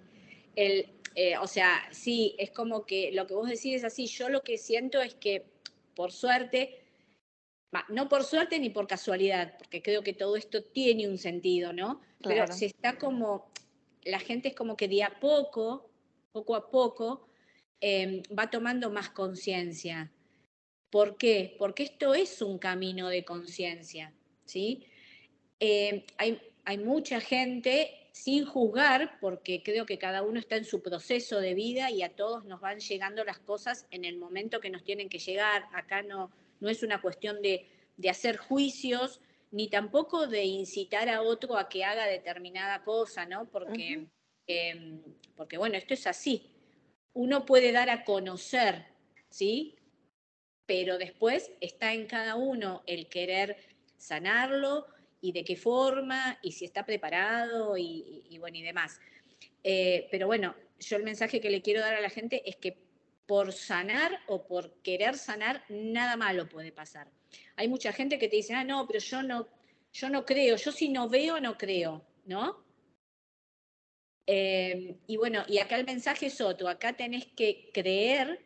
[0.55, 4.07] El, eh, o sea, sí, es como que lo que vos decís es así.
[4.07, 5.47] Yo lo que siento es que,
[5.95, 6.87] por suerte,
[7.89, 12.01] no por suerte ni por casualidad, porque creo que todo esto tiene un sentido, ¿no?
[12.23, 13.51] Pero se está como,
[14.05, 15.91] la gente es como que de a poco,
[16.33, 17.29] poco a poco,
[17.81, 20.13] em, va tomando más conciencia.
[20.91, 21.57] ¿Por qué?
[21.59, 24.15] Porque esto es un camino de conciencia,
[24.47, 24.87] ¿sí?
[25.61, 30.83] Eh, hay, hay mucha gente sin juzgar, porque creo que cada uno está en su
[30.83, 34.71] proceso de vida y a todos nos van llegando las cosas en el momento que
[34.71, 35.67] nos tienen que llegar.
[35.75, 36.31] Acá no,
[36.61, 37.69] no es una cuestión de,
[38.09, 43.51] hacer juicios, ni tampoco de incitar a otro a que haga determinada cosa, ¿no?
[43.51, 44.07] Porque,
[44.47, 45.03] em,
[45.37, 46.51] porque bueno, esto es así.
[47.13, 48.87] Uno puede dar a conocer,
[49.29, 49.77] ¿sí?
[50.67, 53.57] pero después está en cada uno el querer
[53.97, 54.87] sanarlo
[55.21, 59.01] y de qué forma y si está preparado y, bueno y demás.
[59.63, 62.79] Eh, pero bueno, yo el mensaje que le quiero dar a la gente es que
[63.27, 67.11] por sanar o por querer sanar, nada malo puede pasar.
[67.57, 69.49] Hay mucha gente que te dice, ah, no, pero yo no,
[69.93, 72.65] yo no creo, yo si no veo, no creo, ¿no?
[74.27, 78.45] Eh, y bueno, y acá el mensaje es otro, acá tenés que creer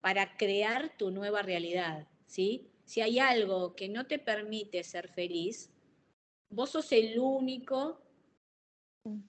[0.00, 2.71] para crear tu nueva realidad, ¿sí?
[2.84, 5.70] Si hay algo que no te permite ser feliz,
[6.50, 8.00] vos sos el único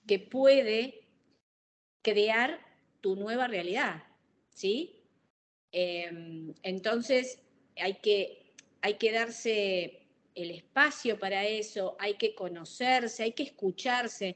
[0.06, 1.08] que puede
[2.02, 2.60] crear
[3.02, 4.04] tu nueva realidad,
[4.50, 5.04] ¿sí?
[5.72, 7.40] Em, entonces
[7.78, 14.36] hay que, hay que darse el espacio para eso, hay que conocerse, hay que escucharse.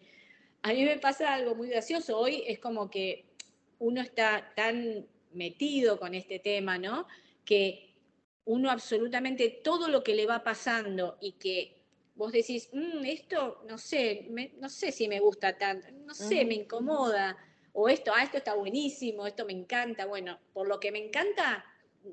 [0.63, 3.25] A mí me pasa algo muy gracioso, hoy es como que
[3.79, 7.07] uno está tan metido con este tema, ¿no?
[7.45, 7.86] Que
[8.47, 11.77] uno absolutamente todo lo que le va pasando y que
[12.15, 14.27] vos decís, mm, esto no sé,
[14.59, 17.37] no sé si me gusta tanto, no sé, me incomoda,
[17.73, 21.63] o esto, ah, esto está buenísimo, esto me encanta, bueno, por lo que me encanta,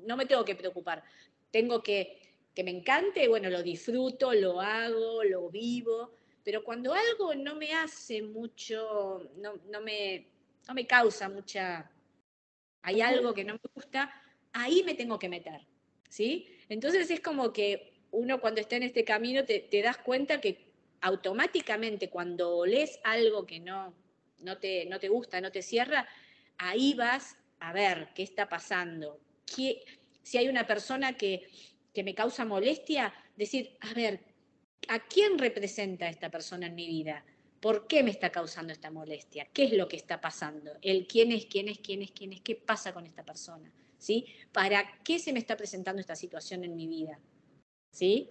[0.05, 1.03] no me tengo que preocupar,
[1.49, 6.11] tengo que, que me encante, bueno, lo disfruto, lo hago, lo vivo,
[6.43, 10.27] pero cuando algo no me hace mucho, no, no, me,
[10.67, 11.89] no me causa mucha,
[12.83, 14.13] hay algo que no me gusta,
[14.53, 15.65] ahí me tengo que meter,
[16.15, 16.47] ¿sí?
[16.69, 22.09] Entonces es como que uno cuando está en este camino te, das cuenta que automáticamente
[22.09, 23.93] cuando lees algo que no,
[24.39, 26.07] no, te, no te gusta, no te cierra,
[26.57, 29.19] ahí vas a ver qué está pasando.
[29.45, 31.49] si hay una persona que,
[31.93, 34.21] que me causa molestia, decir, a ver,
[34.87, 37.25] ¿a quién representa esta persona en mi vida?
[37.59, 39.49] ¿Por qué me está causando esta molestia?
[39.51, 40.77] ¿Qué es lo que está pasando?
[40.81, 43.69] El quién es, quién es, quién es, quién es, qué pasa con esta persona.
[44.05, 44.27] ¿Sí?
[44.51, 47.19] ¿Para qué se me está presentando esta situación en mi vida?
[47.95, 48.29] ¿sí?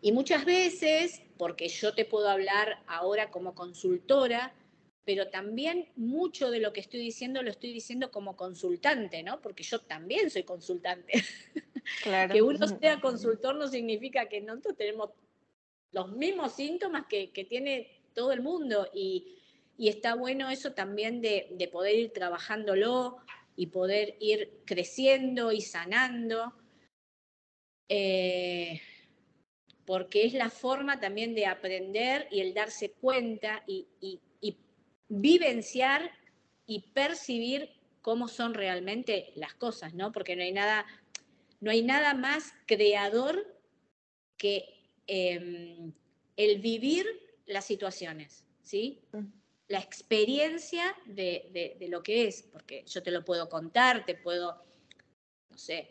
[0.00, 4.54] Y muchas veces, porque yo te puedo hablar ahora como consultora,
[5.04, 9.42] pero también mucho de lo que estoy diciendo lo estoy diciendo como consultante, ¿no?
[9.42, 11.12] Porque yo también soy consultante.
[12.04, 12.32] Claro.
[12.32, 15.10] que uno sea consultor no significa que nosotros tenemos
[15.90, 19.36] los mismos síntomas que, tiene todo el mundo y,
[19.76, 23.18] está bueno eso también de, de, poder ir trabajándolo
[23.56, 26.54] y poder ir creciendo y sanando.
[27.88, 28.80] Eh,
[29.84, 33.88] porque es la forma también de aprender y el darse cuenta y,
[35.14, 36.10] vivenciar
[36.66, 37.68] y percibir
[38.00, 40.10] cómo son realmente las cosas, ¿no?
[40.10, 40.86] Porque no hay nada,
[41.60, 43.60] no hay nada más creador
[44.38, 44.64] que
[45.06, 45.92] em,
[46.38, 47.04] el vivir
[47.44, 49.02] las situaciones, ¿sí?
[49.68, 54.62] La experiencia de, de, lo que es, porque yo te lo puedo contar, te puedo,
[55.50, 55.88] no sé,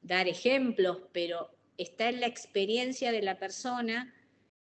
[0.00, 4.14] dar ejemplos, pero está en la experiencia de la persona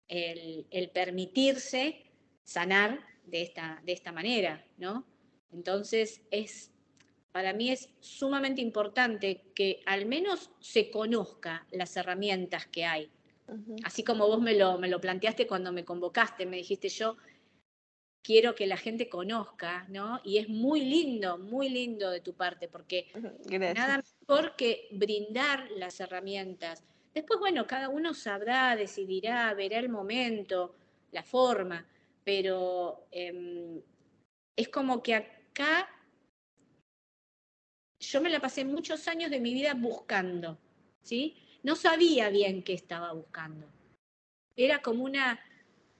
[0.08, 2.10] el, permitirse
[2.44, 5.06] sanar de esta, de esta manera, ¿no?
[5.52, 6.72] Entonces, es,
[7.32, 13.10] para mí es sumamente importante que al menos se conozca las herramientas que hay.
[13.84, 17.16] Así como vos me lo, me lo planteaste cuando me convocaste, me dijiste yo,
[18.24, 20.20] quiero que la gente conozca, ¿no?
[20.24, 23.08] Y es muy lindo, muy lindo de tu parte, porque
[23.74, 26.82] nada mejor que brindar las herramientas.
[27.12, 30.74] Después, bueno, cada uno sabrá, decidirá, verá el momento,
[31.12, 31.86] la forma,
[32.24, 33.80] pero em,
[34.56, 35.88] es como que acá
[38.00, 40.58] yo me la pasé muchos años de mi vida buscando,
[41.02, 41.36] ¿sí?
[41.62, 43.68] No sabía bien qué estaba buscando.
[44.56, 45.40] Era como una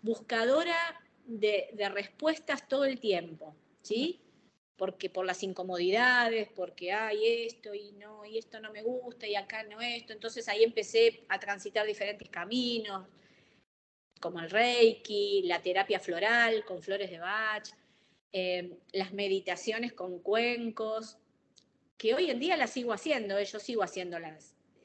[0.03, 4.21] buscadora de, respuestas todo el tiempo, ¿sí?
[4.77, 9.37] Porque por las incomodidades, porque hay esto y no, y esto no me gusta y
[9.37, 10.13] acá no esto.
[10.13, 13.07] Entonces ahí empecé a transitar diferentes caminos,
[14.21, 17.69] como el Reiki, la terapia floral con flores de Bach,
[18.33, 21.19] eh, las meditaciones con cuencos,
[21.97, 24.19] que hoy en día las sigo haciendo, eh, yo sigo haciendo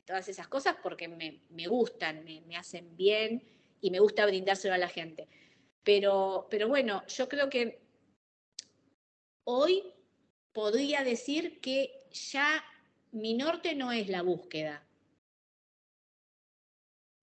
[0.06, 3.43] todas esas cosas porque me, gustan, me, me, hacen bien
[3.82, 5.28] y me gusta brindárselo a la gente.
[5.83, 7.79] Pero, pero bueno, yo creo que
[9.45, 9.83] hoy
[10.53, 12.63] podría decir que ya
[13.11, 14.85] mi norte no es la búsqueda.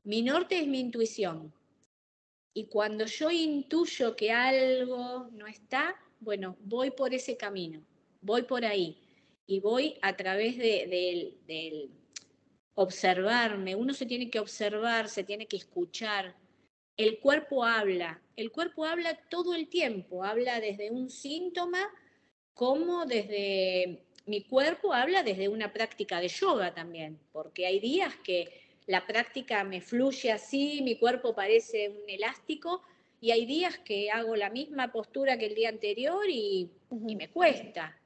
[0.04, 1.52] Mi norte es mi intuición.
[2.54, 7.84] Y cuando yo intuyo que algo no está, bueno, voy por ese camino,
[8.20, 8.96] voy por ahí.
[9.46, 11.90] Y voy a través del de,
[12.74, 13.74] observarme.
[13.74, 16.34] Uno se tiene que observar, se tiene que escuchar,
[16.96, 21.88] el cuerpo habla, el cuerpo habla todo el tiempo, habla desde un síntoma
[22.54, 28.48] como desde mi cuerpo habla desde una práctica de yoga también, porque hay días que
[28.86, 32.82] la práctica me fluye así, mi cuerpo parece un elástico,
[33.20, 36.70] y hay días que hago la misma postura que el día anterior y,
[37.08, 37.98] y me cuesta.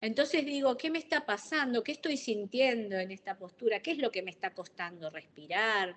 [0.00, 1.82] Entonces digo, ¿qué me está pasando?
[1.82, 3.80] ¿Qué estoy sintiendo en esta postura?
[3.80, 5.96] ¿Qué es lo que me está costando respirar?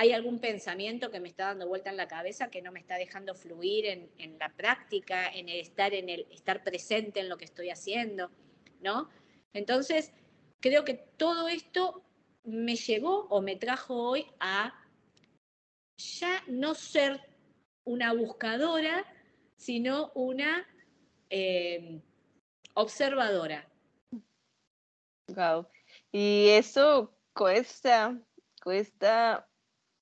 [0.00, 2.94] Hay algún pensamiento que me está dando vuelta en la cabeza que no me está
[2.94, 7.46] dejando fluir en, la práctica, en el estar, en el estar presente en lo que
[7.46, 8.30] estoy haciendo,
[8.80, 9.10] ¿no?
[9.52, 10.12] Entonces,
[10.60, 12.04] creo que todo esto
[12.44, 14.72] me llevó o me trajo hoy a
[15.96, 17.20] ya no ser
[17.82, 19.04] una buscadora,
[19.56, 20.64] sino una
[21.28, 22.00] eh,
[22.74, 23.68] observadora.
[25.34, 25.66] Wow.
[26.12, 28.16] Y eso cuesta,
[28.62, 29.48] cuesta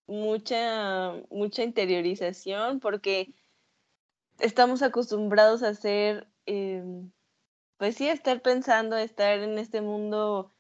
[0.07, 3.35] mucha, mucha interiorización porque
[4.39, 7.11] estamos acostumbrados a ser, em,
[7.79, 10.53] pues sí, a estar pensando, a estar en este mundo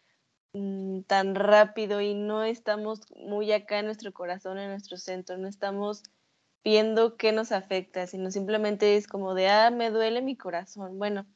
[0.52, 5.48] mm, tan rápido y no estamos muy acá en nuestro corazón, en nuestro centro, no
[5.48, 6.02] estamos
[6.64, 10.98] viendo qué nos afecta, sino simplemente es como de, ah, me duele mi corazón.
[10.98, 11.26] Bueno,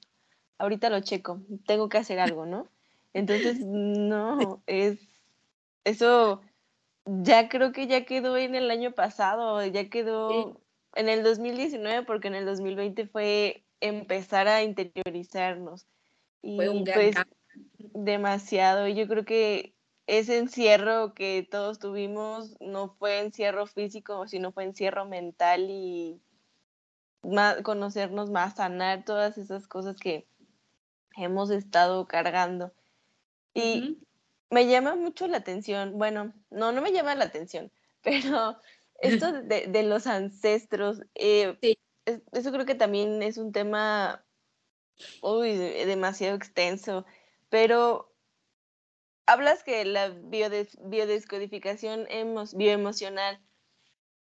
[0.58, 2.68] ahorita lo checo, tengo que hacer algo, ¿no?
[3.12, 4.98] Entonces, no, es
[5.84, 6.42] eso
[7.22, 10.60] ya creo que ya quedó en el año pasado, ya quedó
[10.94, 15.86] en el 2019, porque en el 2020 fue empezar a interiorizarnos.
[16.42, 17.16] Y fue un pues
[17.94, 18.86] demasiado.
[18.86, 19.74] Y yo creo que
[20.06, 26.20] ese encierro que todos tuvimos no fue encierro físico, sino fue encierro mental y
[27.22, 30.26] más, conocernos más, sanar todas esas cosas que
[31.16, 32.72] hemos estado cargando.
[33.52, 33.98] Y
[34.50, 37.72] me llama mucho la atención, bueno, no, no me llama la atención,
[38.02, 38.56] pero
[39.00, 41.58] esto de, los ancestros, eh,
[42.32, 44.24] eso creo que también es un tema
[45.22, 47.04] uy, demasiado extenso,
[47.48, 48.12] pero
[49.26, 52.06] hablas que la biodescodificación
[52.54, 53.40] bioemocional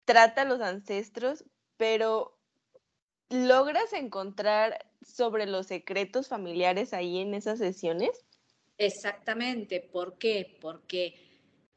[0.06, 1.46] trata a los ancestros,
[1.78, 2.38] pero
[3.30, 8.26] ¿logras encontrar sobre los secretos familiares ahí en esas sesiones?
[8.80, 10.58] Exactamente, ¿por qué?
[10.62, 11.14] Porque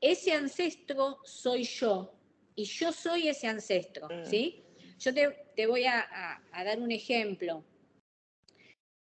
[0.01, 2.15] ese ancestro soy yo
[2.55, 4.25] y yo soy ese ancestro, mm.
[4.25, 4.65] ¿sí?
[5.01, 7.65] Yo te, voy a, dar un ejemplo.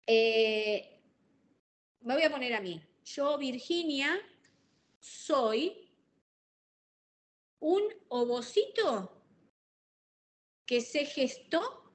[0.05, 1.01] Eh,
[2.01, 2.82] me voy a poner a mí.
[3.05, 4.18] Yo, Virginia,
[4.99, 5.89] soy
[7.61, 9.12] un ovocito
[10.66, 11.93] que se gestó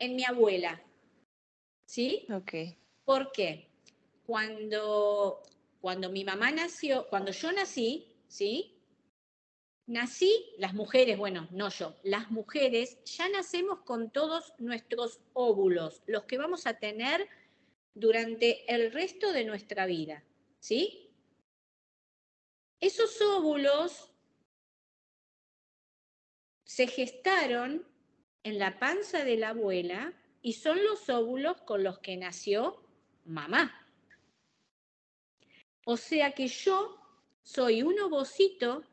[0.00, 0.82] en mi abuela.
[1.86, 2.26] ¿Sí?
[2.28, 2.54] Ok.
[3.04, 3.71] ¿Por qué?
[4.26, 5.42] Cuando,
[5.80, 8.78] cuando mi mamá nació, cuando yo nací, ¿sí?
[9.86, 16.24] Nací, las mujeres, bueno, no yo, las mujeres ya nacemos con todos nuestros óvulos, los
[16.24, 17.28] que vamos a tener
[17.94, 20.24] durante el resto de nuestra vida,
[20.60, 21.10] ¿sí?
[22.80, 24.12] Esos óvulos
[26.64, 27.86] se gestaron
[28.44, 32.82] en la panza de la abuela y son los óvulos con los que nació
[33.24, 33.81] mamá.
[35.84, 36.96] O sea que yo
[37.42, 38.84] soy un ovocito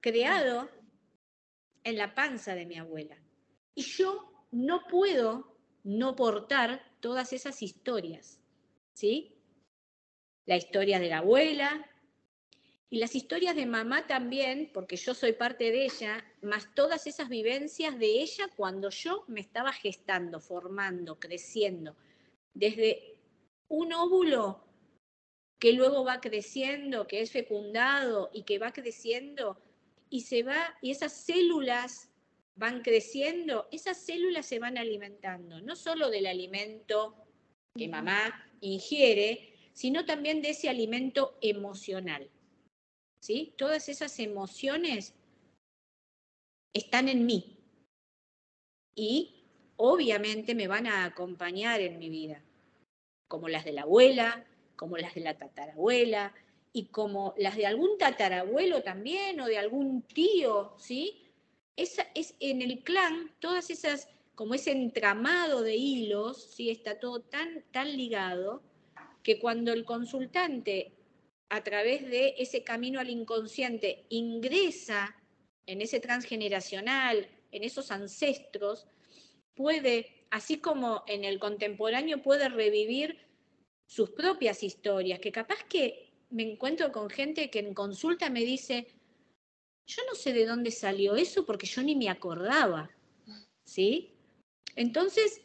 [0.00, 0.68] creado
[1.84, 3.16] en la panza de mi abuela.
[3.74, 8.40] Y yo no puedo no portar todas esas historias,
[8.92, 9.36] ¿sí?
[10.44, 11.88] La historia de la abuela
[12.90, 17.28] y las historias de mamá también, porque yo soy parte de ella, más todas esas
[17.28, 21.96] vivencias de ella cuando yo me estaba gestando, formando, creciendo.
[22.54, 23.18] Desde
[23.68, 24.65] un óvulo
[25.58, 29.60] que luego va creciendo, que es fecundado y que va creciendo
[30.10, 32.10] y se va, y esas células
[32.54, 37.14] van creciendo, esas células se van alimentando, no solo del alimento
[37.76, 42.30] que mamá ingiere, sino también de ese alimento emocional.
[43.20, 43.54] ¿Sí?
[43.58, 45.14] Todas esas emociones
[46.72, 47.58] están en mí
[48.94, 49.44] y
[49.76, 52.42] obviamente me van a acompañar en mi vida,
[53.26, 54.46] como las de la abuela,
[54.76, 56.34] como las de la tatarabuela
[56.72, 61.22] y como las de algún tatarabuelo también o de algún tío, ¿sí?
[61.74, 66.70] Esa, es en el clan, todas esas, como ese entramado de hilos, ¿sí?
[66.70, 68.62] Está todo tan, tan ligado
[69.22, 70.92] que cuando el consultante
[71.48, 75.16] a través de ese camino al inconsciente ingresa
[75.66, 78.86] en ese transgeneracional, en esos ancestros,
[79.54, 83.25] puede, así como en el contemporáneo, puede revivir
[83.86, 88.88] sus propias historias, que capaz que me encuentro con gente que en consulta me dice,
[89.86, 92.90] yo no sé de dónde salió eso porque yo ni me acordaba,
[93.64, 94.14] ¿sí?
[94.74, 95.40] Entonces,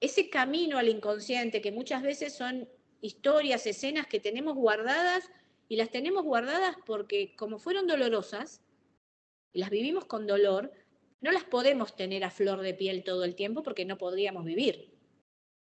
[0.00, 2.68] ese camino al inconsciente, que muchas veces son
[3.00, 5.30] historias, escenas que tenemos guardadas
[5.68, 8.60] y las tenemos guardadas porque como fueron dolorosas
[9.52, 10.72] y las vivimos con dolor,
[11.20, 14.92] no las podemos tener a flor de piel todo el tiempo porque no podríamos vivir.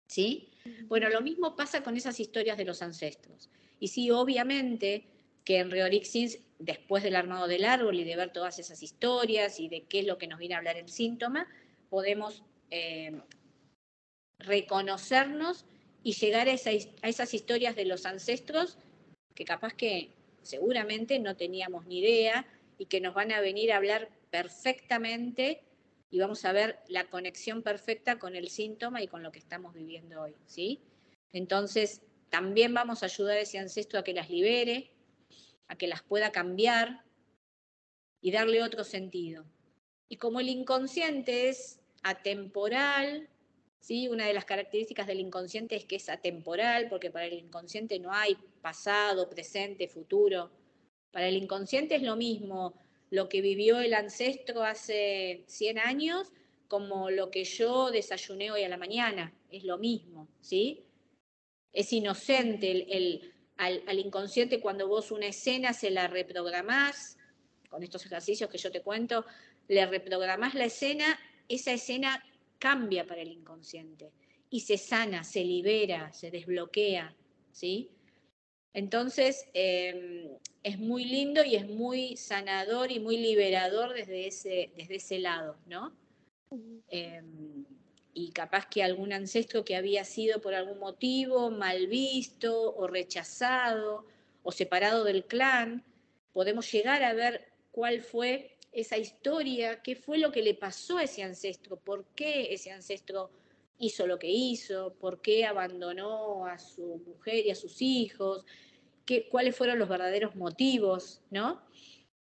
[0.10, 0.52] ¿Sí?
[0.88, 3.50] Bueno, lo mismo pasa con esas historias de los ancestros.
[3.80, 5.06] Y sí, obviamente
[5.44, 9.70] que en Reorixins, después del armado del árbol y de ver todas esas historias y
[9.70, 11.48] de qué es lo que nos viene a hablar el síntoma,
[11.90, 13.22] podemos eh,
[14.40, 15.66] reconocernos
[16.04, 18.78] y llegar a esas historias de los ancestros
[19.36, 20.10] que capaz que
[20.42, 22.46] seguramente no teníamos ni idea
[22.78, 25.62] y que nos van a venir a hablar perfectamente
[26.10, 29.74] y vamos a ver la conexión perfecta con el síntoma y con lo que estamos
[29.74, 30.82] viviendo hoy, ¿sí?
[31.34, 34.92] Entonces, también vamos a ayudar a ese ancestro a que las libere,
[35.68, 37.04] a que las pueda cambiar
[38.22, 39.46] y darle otro sentido.
[40.10, 43.30] Y como el inconsciente es atemporal,
[43.80, 44.08] ¿sí?
[44.08, 48.14] Una de las características del inconsciente es que es atemporal, porque para el inconsciente no
[48.14, 50.52] hay pasado, presente, futuro.
[51.12, 52.74] Para el inconsciente es lo mismo
[53.10, 56.32] lo que vivió el ancestro hace 100 años
[56.68, 60.84] como lo que yo desayuné hoy a la mañana, es lo mismo, ¿sí?
[61.72, 67.18] Es inocente el, al, al, inconsciente cuando vos una escena se la reprogramás,
[67.70, 69.26] con estos ejercicios que yo te cuento,
[69.68, 72.24] le reprogramás la escena, esa escena
[72.60, 74.12] cambia para el inconsciente
[74.50, 77.16] y se sana, se libera, se desbloquea,
[77.52, 77.92] ¿sí?
[78.78, 80.30] Entonces, em,
[80.62, 85.58] es muy lindo y es muy sanador y muy liberador desde ese, desde ese lado,
[85.66, 85.98] ¿no?
[86.88, 87.66] Em,
[88.14, 94.06] y capaz que algún ancestro que había sido por algún motivo mal visto o rechazado
[94.44, 95.84] o separado del clan,
[96.32, 101.06] podemos llegar a ver cuál fue esa historia, qué fue lo que le pasó a
[101.06, 103.32] ese ancestro, por qué ese ancestro
[103.80, 108.46] hizo lo que hizo, por qué abandonó a su mujer y a sus hijos,
[109.08, 111.64] qué, cuáles fueron los verdaderos motivos, ¿no?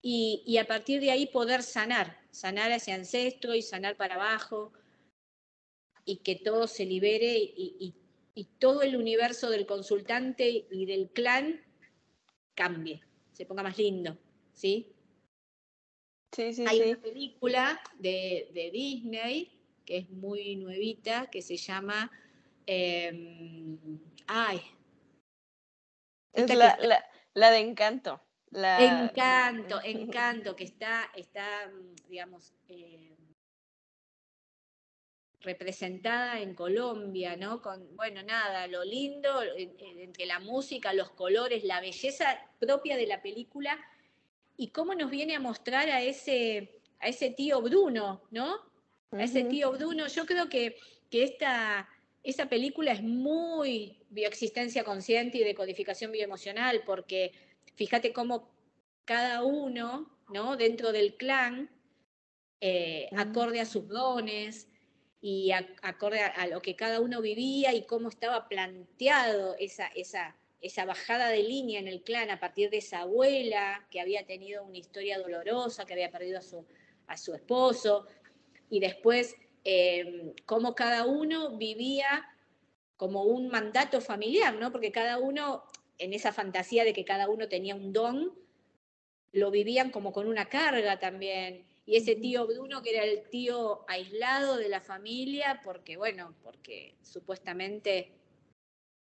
[0.03, 4.73] Y, a partir de ahí poder sanar, sanar a ese ancestro y sanar para abajo,
[6.05, 7.95] y que todo se libere y,
[8.35, 11.61] y todo el universo del consultante y del clan
[12.55, 14.17] cambie, se ponga más lindo,
[14.51, 14.93] ¿sí?
[16.67, 19.51] Hay una película de, Disney
[19.85, 22.11] que es muy nuevita, que se llama...
[22.65, 23.77] Em,
[24.27, 24.61] ay.
[26.33, 26.49] Es
[27.33, 28.21] la, de Encanto.
[28.51, 31.71] Encanto, Encanto, que está, está
[32.07, 33.15] digamos, em,
[35.41, 37.61] representada en Colombia, ¿no?
[37.61, 43.21] Con, bueno, nada, lo lindo, entre la música, los colores, la belleza propia de la
[43.21, 43.79] película
[44.57, 48.59] y cómo nos viene a mostrar a ese, a ese tío Bruno, ¿no?
[49.11, 50.07] A ese tío Bruno.
[50.07, 50.77] Yo creo que,
[51.09, 51.89] que esta,
[52.23, 57.33] esa película es muy bioexistencia consciente y de codificación bioemocional, porque
[57.75, 58.49] fíjate cómo
[59.05, 60.55] cada uno, ¿no?
[60.55, 61.69] Dentro del clan,
[62.61, 64.69] eh, acorde a sus dones
[65.19, 70.37] y acorde a, a, lo que cada uno vivía y cómo estaba planteado esa, esa,
[70.61, 74.63] esa bajada de línea en el clan a partir de esa abuela que había tenido
[74.63, 76.65] una historia dolorosa, que había perdido a su,
[77.07, 78.07] a su esposo,
[78.69, 82.27] y después em, cómo cada uno vivía
[82.97, 84.71] como un mandato familiar, ¿no?
[84.71, 85.63] Porque cada uno,
[85.97, 88.33] en esa fantasía de que cada uno tenía un don,
[89.31, 91.65] lo vivían como con una carga también.
[91.85, 96.95] Y ese tío Bruno, que era el tío aislado de la familia, porque, bueno, porque
[97.01, 98.11] supuestamente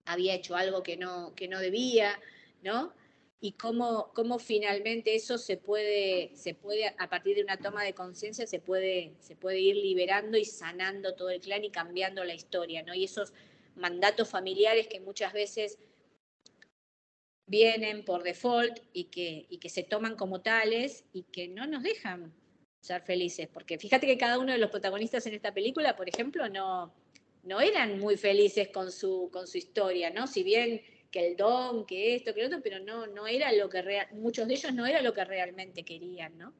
[0.05, 2.19] había hecho algo que no, que no debía,
[2.61, 2.93] ¿no?
[3.39, 7.93] Y cómo, cómo finalmente eso se puede, se puede, a partir de una toma de
[7.93, 12.33] conciencia, se puede, se puede ir liberando y sanando todo el clan y cambiando la
[12.33, 12.95] historia, ¿no?
[12.95, 13.33] Y esos
[13.75, 15.77] mandatos familiares que muchas veces
[17.45, 21.83] vienen por default y que, y que se toman como tales y que no nos
[21.83, 22.33] dejan
[22.81, 23.47] ser felices.
[23.47, 26.93] Porque fíjate que cada uno de los protagonistas en esta película, por ejemplo, no,
[27.43, 30.27] no eran muy felices con su, con su historia, ¿no?
[30.27, 30.81] Si bien
[31.11, 34.07] que el don, que esto, que lo otro, pero no, no era lo que real,
[34.13, 36.53] muchos de ellos no era lo que realmente querían, ¿no?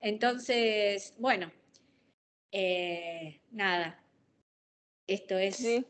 [0.00, 1.52] Entonces, bueno,
[2.50, 4.04] eh, nada,
[5.06, 5.84] esto es eh,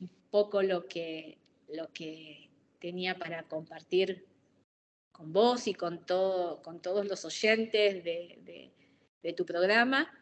[0.00, 4.26] un poco lo que, lo que tenía para compartir
[5.12, 8.70] con vos y con, todo, con todos los oyentes de,
[9.22, 10.12] de tu programa.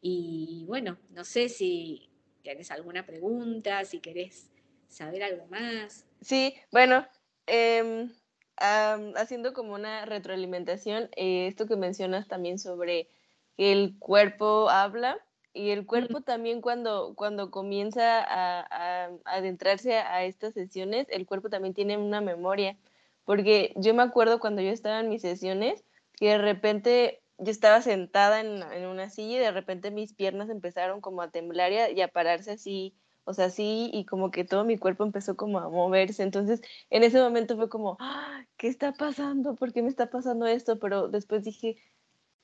[0.00, 2.10] Y bueno, no sé si
[2.42, 3.84] ¿Tienes alguna pregunta?
[3.84, 4.50] Si querés
[4.88, 6.06] saber algo más.
[6.20, 7.06] Sí, bueno,
[7.46, 8.12] em,
[8.56, 13.08] haciendo como una retroalimentación, eh, esto que mencionas también sobre
[13.56, 15.18] que el cuerpo habla
[15.52, 18.60] y el cuerpo también cuando, cuando comienza a,
[19.06, 22.76] a, adentrarse a estas sesiones, el cuerpo también tiene una memoria,
[23.24, 25.84] porque yo me acuerdo cuando yo estaba en mis sesiones
[26.16, 30.50] que de repente yo estaba sentada en, en, una silla y de repente mis piernas
[30.50, 32.94] empezaron como a temblar y a, pararse así,
[33.24, 36.22] o sea, así, y como que todo mi cuerpo empezó como a moverse.
[36.22, 36.60] Entonces,
[36.90, 38.44] en ese momento fue como, ¡Ah!
[38.56, 39.54] ¿qué está pasando?
[39.54, 40.78] ¿Por qué me está pasando esto?
[40.78, 41.76] Pero después dije,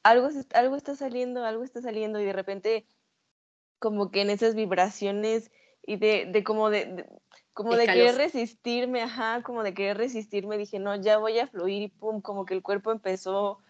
[0.02, 2.86] algo, algo está saliendo, algo está saliendo, y de repente,
[3.78, 5.50] como que en esas vibraciones
[5.86, 7.06] y de, de como de,
[7.52, 11.82] como de querer resistirme, ajá, como de querer resistirme, dije, no, ya voy a fluir
[11.82, 13.60] y pum, como que el cuerpo empezó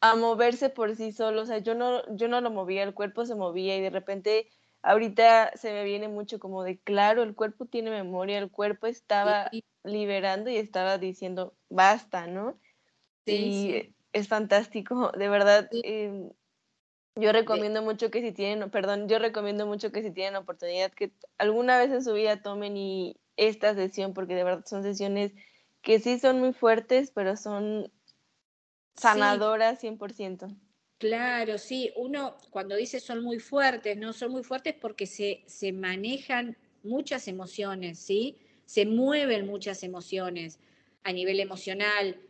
[0.00, 3.26] a moverse por sí solo, o sea, yo no, yo no lo movía, el cuerpo
[3.26, 4.48] se movía y de repente
[4.82, 9.50] ahorita se me viene mucho como de, claro, el cuerpo tiene memoria, el cuerpo estaba
[9.84, 12.60] liberando y estaba diciendo, basta, ¿no?
[13.26, 15.70] Sí, y es fantástico, de verdad.
[15.82, 16.32] Em,
[17.16, 21.12] Yo recomiendo mucho que si tienen, perdón, yo recomiendo mucho que si tienen oportunidad que
[21.38, 25.32] alguna vez en su vida tomen y esta sesión, porque de verdad son sesiones
[25.82, 27.92] que sí son muy fuertes, pero son
[28.94, 30.48] sanadoras 100%.
[31.00, 34.12] Claro, sí, uno cuando dice son muy fuertes, ¿no?
[34.12, 38.36] Son muy fuertes porque se, se manejan muchas emociones, ¿sí?
[38.66, 40.58] Se mueven muchas emociones
[41.02, 42.20] a nivel emocional,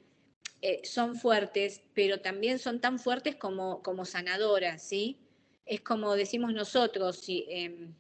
[0.63, 5.19] eh, son fuertes, pero también son tan fuertes como, como sanadoras, ¿sí?
[5.67, 7.93] Es como decimos nosotros, si, em,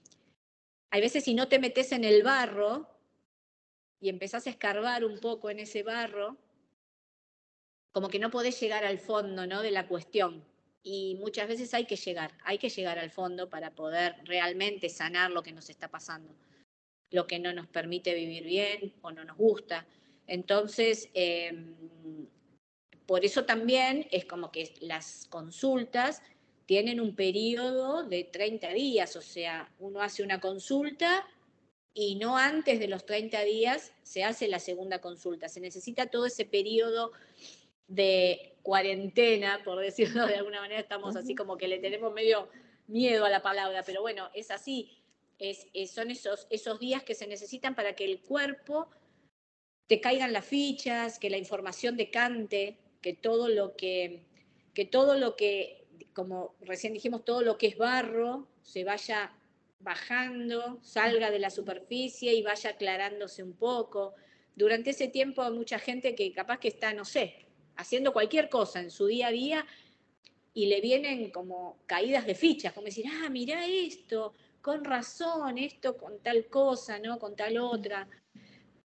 [0.90, 2.88] hay veces si no te metes en el barro
[4.00, 6.36] y empezás a escarbar un poco en ese barro,
[7.90, 9.62] como que no podés llegar al fondo ¿no?
[9.62, 10.49] de la cuestión.
[10.82, 15.30] Y muchas veces hay que llegar, hay que llegar al fondo para poder realmente sanar
[15.30, 16.34] lo que nos está pasando,
[17.10, 19.86] lo que no nos permite vivir bien o no nos gusta.
[20.26, 21.74] Entonces, em,
[23.04, 26.22] por eso también es como que las consultas
[26.66, 31.26] tienen un periodo de 30 días, o sea, uno hace una consulta
[31.92, 35.48] y no antes de los 30 días se hace la segunda consulta.
[35.48, 37.10] Se necesita todo ese periodo
[37.90, 42.48] de cuarentena, por decirlo de alguna manera, estamos así como que le tenemos medio
[42.86, 45.02] miedo a la palabra, pero bueno, es así,
[45.38, 48.88] es, son esos, esos días que se necesitan para que el cuerpo
[49.88, 54.24] te caigan las fichas, que la información decante, que todo lo que,
[54.72, 59.32] que todo lo que, como recién dijimos, todo lo que es barro se vaya
[59.80, 64.14] bajando, salga de la superficie y vaya aclarándose un poco.
[64.54, 67.49] Durante ese tiempo hay mucha gente que capaz que está, no sé,
[67.80, 69.66] haciendo cualquier cosa en su día a día
[70.52, 75.96] y le vienen como caídas de fichas, como decir, ah, mira esto, con razón, esto
[75.96, 77.18] con tal cosa, ¿no?
[77.18, 78.08] Con tal otra.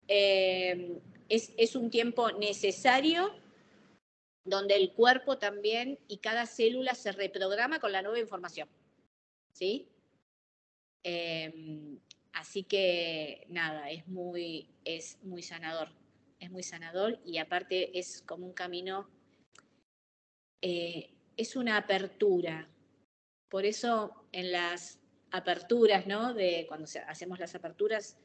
[0.07, 3.33] Eh, es, un tiempo necesario
[4.43, 8.69] donde el cuerpo también y cada célula se reprograma con la nueva información.
[9.51, 9.89] ¿Sí?
[11.03, 11.99] Em,
[12.33, 15.89] así que nada, es muy, es muy sanador.
[16.45, 19.09] Es muy sanador y aparte es como un camino,
[20.61, 22.69] eh, es una apertura.
[23.49, 24.99] Por eso en las
[25.31, 26.35] aperturas, ¿no?
[26.35, 28.19] De cuando hacemos las aperturas,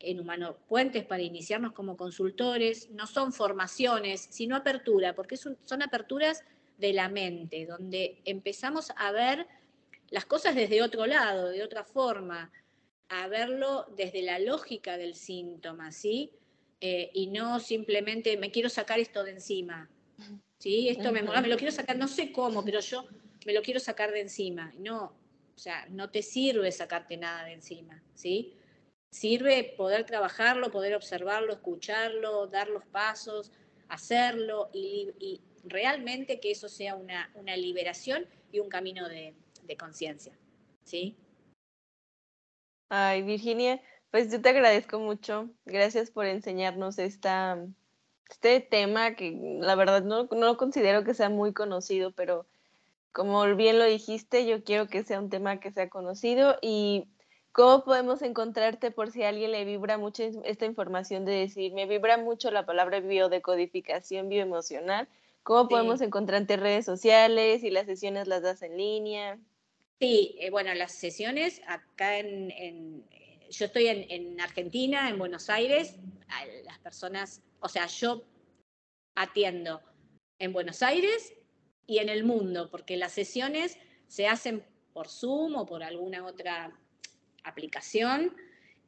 [0.00, 2.90] en Humano Puentes para iniciarnos como consultores.
[2.90, 6.44] No son formaciones, sino apertura, porque son, aperturas
[6.76, 9.46] de la mente, donde empezamos a ver
[10.10, 12.52] las cosas desde otro lado, de otra forma,
[13.08, 16.32] a verlo desde la lógica del síntoma, ¿sí?
[16.80, 19.90] Eh, y no simplemente me quiero sacar esto de encima,
[20.58, 20.88] ¿sí?
[20.88, 23.04] Esto me, me lo quiero sacar, no sé cómo, pero yo
[23.44, 24.72] me lo quiero sacar de encima.
[24.78, 25.12] No,
[25.54, 28.54] o sea, no te sirve sacarte nada de encima, ¿sí?
[29.10, 33.52] Sirve poder trabajarlo, poder observarlo, escucharlo, dar los pasos,
[33.88, 39.34] hacerlo y, realmente que eso sea una, una, liberación y un camino de,
[39.78, 40.32] conciencia.
[40.84, 41.14] ¿Sí?
[42.88, 45.48] Ay, Virginia, pues yo te agradezco mucho.
[45.66, 47.58] Gracias por enseñarnos esta,
[48.28, 52.46] este tema que la verdad no, no considero que sea muy conocido, pero
[53.12, 57.08] como bien lo dijiste, yo quiero que sea un tema que sea conocido y
[57.52, 61.86] ¿Cómo podemos encontrarte por si a alguien le vibra mucho esta información de decir, me
[61.86, 65.08] vibra mucho la palabra biodecodificación bioemocional?
[65.42, 69.38] ¿Cómo podemos encontrarte en redes sociales y las sesiones las das en línea?
[69.98, 73.04] Sí, eh, bueno, las sesiones acá en,
[73.50, 75.96] yo estoy en, Argentina, en Buenos Aires,
[76.64, 78.24] las personas, o sea, yo
[79.14, 79.82] atiendo
[80.38, 81.34] en Buenos Aires
[81.86, 83.76] y en el mundo, porque las sesiones
[84.06, 86.78] se hacen por Zoom o por alguna otra
[87.44, 88.36] aplicación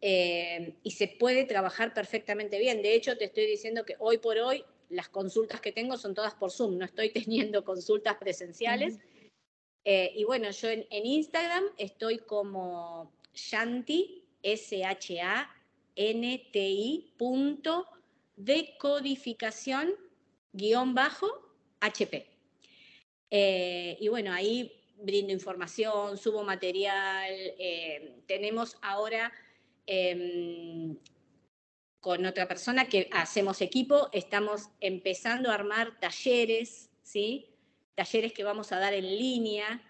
[0.01, 2.83] eh, y se puede trabajar perfectamente bien.
[2.83, 6.35] De hecho, te estoy diciendo que hoy por hoy las consultas que tengo son todas
[6.35, 8.99] por Zoom, no estoy teniendo consultas presenciales.
[9.85, 15.55] Eh, y bueno, yo en, Instagram estoy como Shanti, S-H-A-N-T-I,
[17.17, 17.87] punto,
[18.37, 19.95] decodificación,
[20.53, 21.29] guion bajo,
[21.81, 22.27] HP.
[23.31, 27.33] Eh, y bueno, ahí brindo información, subo material.
[27.59, 29.33] Eh, tenemos ahora
[29.87, 30.97] em,
[32.01, 37.55] con otra persona que hacemos equipo, estamos empezando a armar talleres, ¿sí?
[37.95, 39.83] Talleres que vamos a dar en línea.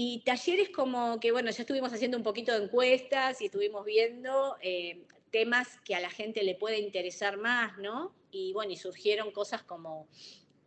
[0.00, 4.56] Y talleres como que, bueno, ya estuvimos haciendo un poquito de encuestas y estuvimos viendo
[4.62, 8.14] eh, temas que a la gente le puede interesar más, ¿no?
[8.30, 10.06] Y bueno, y surgieron cosas como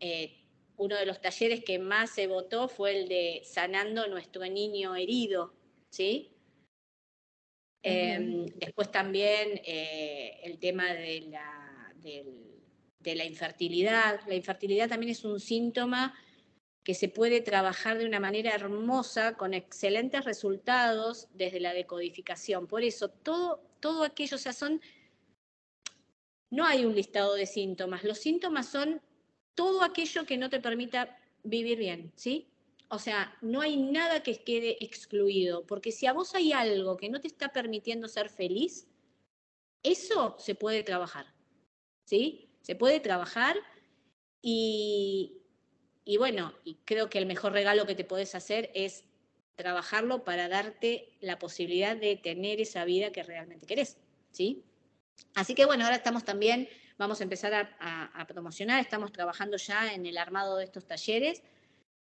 [0.01, 0.43] eh,
[0.75, 5.53] uno de los talleres que más se votó fue el de Sanando nuestro niño herido,
[5.91, 6.33] ¿sí?
[7.83, 11.93] Em, después también eh, el tema de la,
[12.99, 14.19] de la infertilidad.
[14.27, 16.13] La infertilidad también es un síntoma
[16.83, 22.67] que se puede trabajar de una manera hermosa, con excelentes resultados desde la decodificación.
[22.67, 24.81] Por eso, todo, todo aquello, o sea, son,
[26.49, 29.01] no hay un listado de síntomas, los síntomas son
[29.53, 32.47] todo aquello que no te permita vivir bien, ¿sí?
[32.89, 37.09] O sea, no hay nada que quede excluido, porque si a vos hay algo que
[37.09, 38.87] no te está permitiendo ser feliz,
[39.83, 41.25] eso se puede trabajar,
[42.05, 42.49] ¿sí?
[42.61, 43.55] Se puede trabajar
[44.41, 45.40] y,
[46.11, 49.05] y bueno, y creo que el mejor regalo que te puedes hacer es
[49.55, 53.95] trabajarlo para darte la posibilidad de tener esa vida que realmente querés,
[54.29, 54.61] ¿sí?
[55.35, 60.05] Así que bueno, ahora estamos también, vamos a empezar a, promocionar, estamos trabajando ya en
[60.05, 61.43] el armado de estos talleres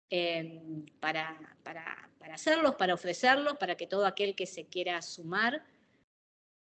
[0.09, 5.67] em, para, para, hacerlos, para ofrecerlos, para que todo aquel que se quiera sumar,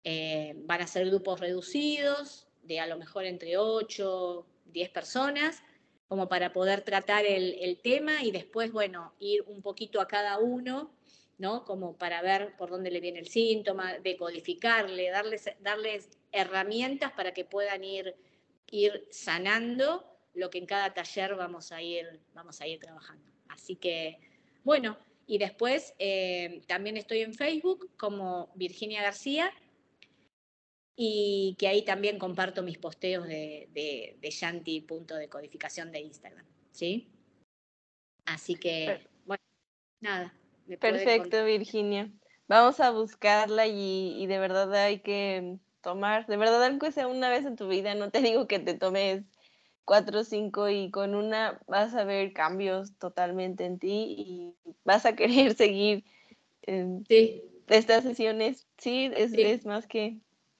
[0.04, 5.62] eh, van a ser grupos reducidos, de a lo mejor entre 8, 10 personas,
[6.08, 10.90] como para poder tratar el, tema y después, bueno, ir un poquito a cada uno,
[11.36, 11.64] ¿no?
[11.64, 17.44] Como para ver por dónde le viene el síntoma, decodificarle, darles, darles herramientas para que
[17.44, 18.16] puedan ir,
[18.70, 20.04] ir sanando
[20.34, 23.30] lo que en cada taller vamos a ir, vamos a ir trabajando.
[23.48, 24.18] Así que,
[24.64, 24.96] bueno,
[25.26, 29.52] y después eh, también estoy en Facebook como Virginia García,
[31.00, 36.00] y que ahí también comparto mis posteos de, de, de Shanti, punto de codificación de
[36.00, 37.08] Instagram, ¿sí?
[38.24, 39.40] Así que, bueno,
[40.00, 40.34] nada.
[40.80, 42.10] Perfecto, Virginia.
[42.48, 47.46] Vamos a buscarla y, de verdad hay que tomar, de verdad, aunque sea una vez
[47.46, 49.22] en tu vida, no te digo que te tomes
[49.84, 55.06] cuatro o cinco y con una vas a ver cambios totalmente en ti y vas
[55.06, 56.02] a querer seguir
[57.06, 57.44] sí.
[57.68, 58.66] estas sesiones.
[58.78, 60.18] Sí, es, es más que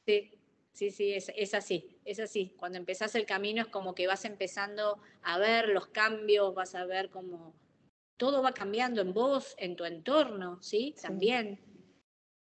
[0.09, 0.31] Sí,
[0.73, 2.55] sí, sí, es, así, es así.
[2.57, 6.87] Cuando empezás el camino es como que vas empezando a ver los cambios, vas a
[6.87, 7.55] ver cómo
[8.17, 10.95] todo va cambiando en vos, en tu entorno, ¿sí?
[11.03, 11.61] También.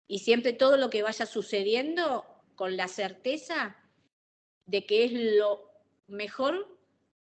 [0.08, 3.76] Y siempre todo lo que vaya sucediendo con la certeza
[4.66, 5.70] de que es lo
[6.08, 6.66] mejor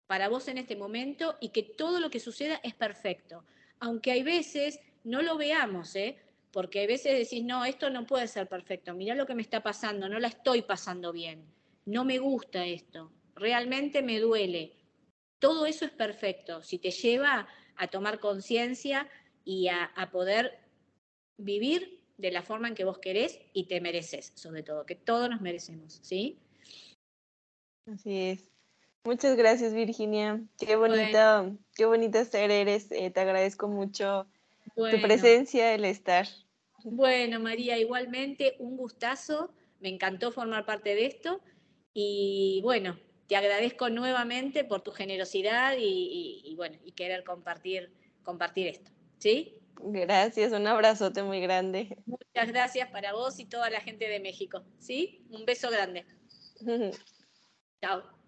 [0.08, 3.44] para vos en este momento y que todo lo que suceda es perfecto.
[3.82, 6.18] Aunque hay veces no lo veamos, ¿eh?
[6.52, 9.64] Porque a veces decís, no, esto no puede ser perfecto, mirá lo que me está
[9.64, 11.46] pasando, no la estoy pasando bien,
[11.86, 14.74] no me gusta esto, realmente me duele.
[15.40, 17.48] Todo eso es perfecto, si te lleva
[17.78, 19.10] a tomar conciencia
[19.44, 20.60] y a, poder
[21.38, 25.30] vivir de la forma en que vos querés y te mereces, sobre todo, que todos
[25.30, 26.38] nos merecemos, ¿sí?
[27.88, 28.52] Así es.
[29.04, 30.40] Muchas gracias, Virginia.
[30.60, 32.92] Qué bonita, qué bonita ser eres.
[32.92, 34.28] Eh, te agradezco mucho
[34.90, 36.28] tu presencia, el estar.
[36.84, 41.42] Bueno, María, igualmente un gustazo, me encantó formar parte de esto
[41.94, 48.92] y bueno, te agradezco nuevamente por tu generosidad y, bueno, y querer compartir, compartir esto.
[49.20, 49.58] ¿Sí?
[49.84, 51.98] Gracias, un abrazote muy grande.
[52.06, 54.64] Muchas gracias para vos y toda la gente de México.
[54.80, 55.26] ¿Sí?
[55.30, 56.06] Un beso grande.
[57.82, 58.21] Chao.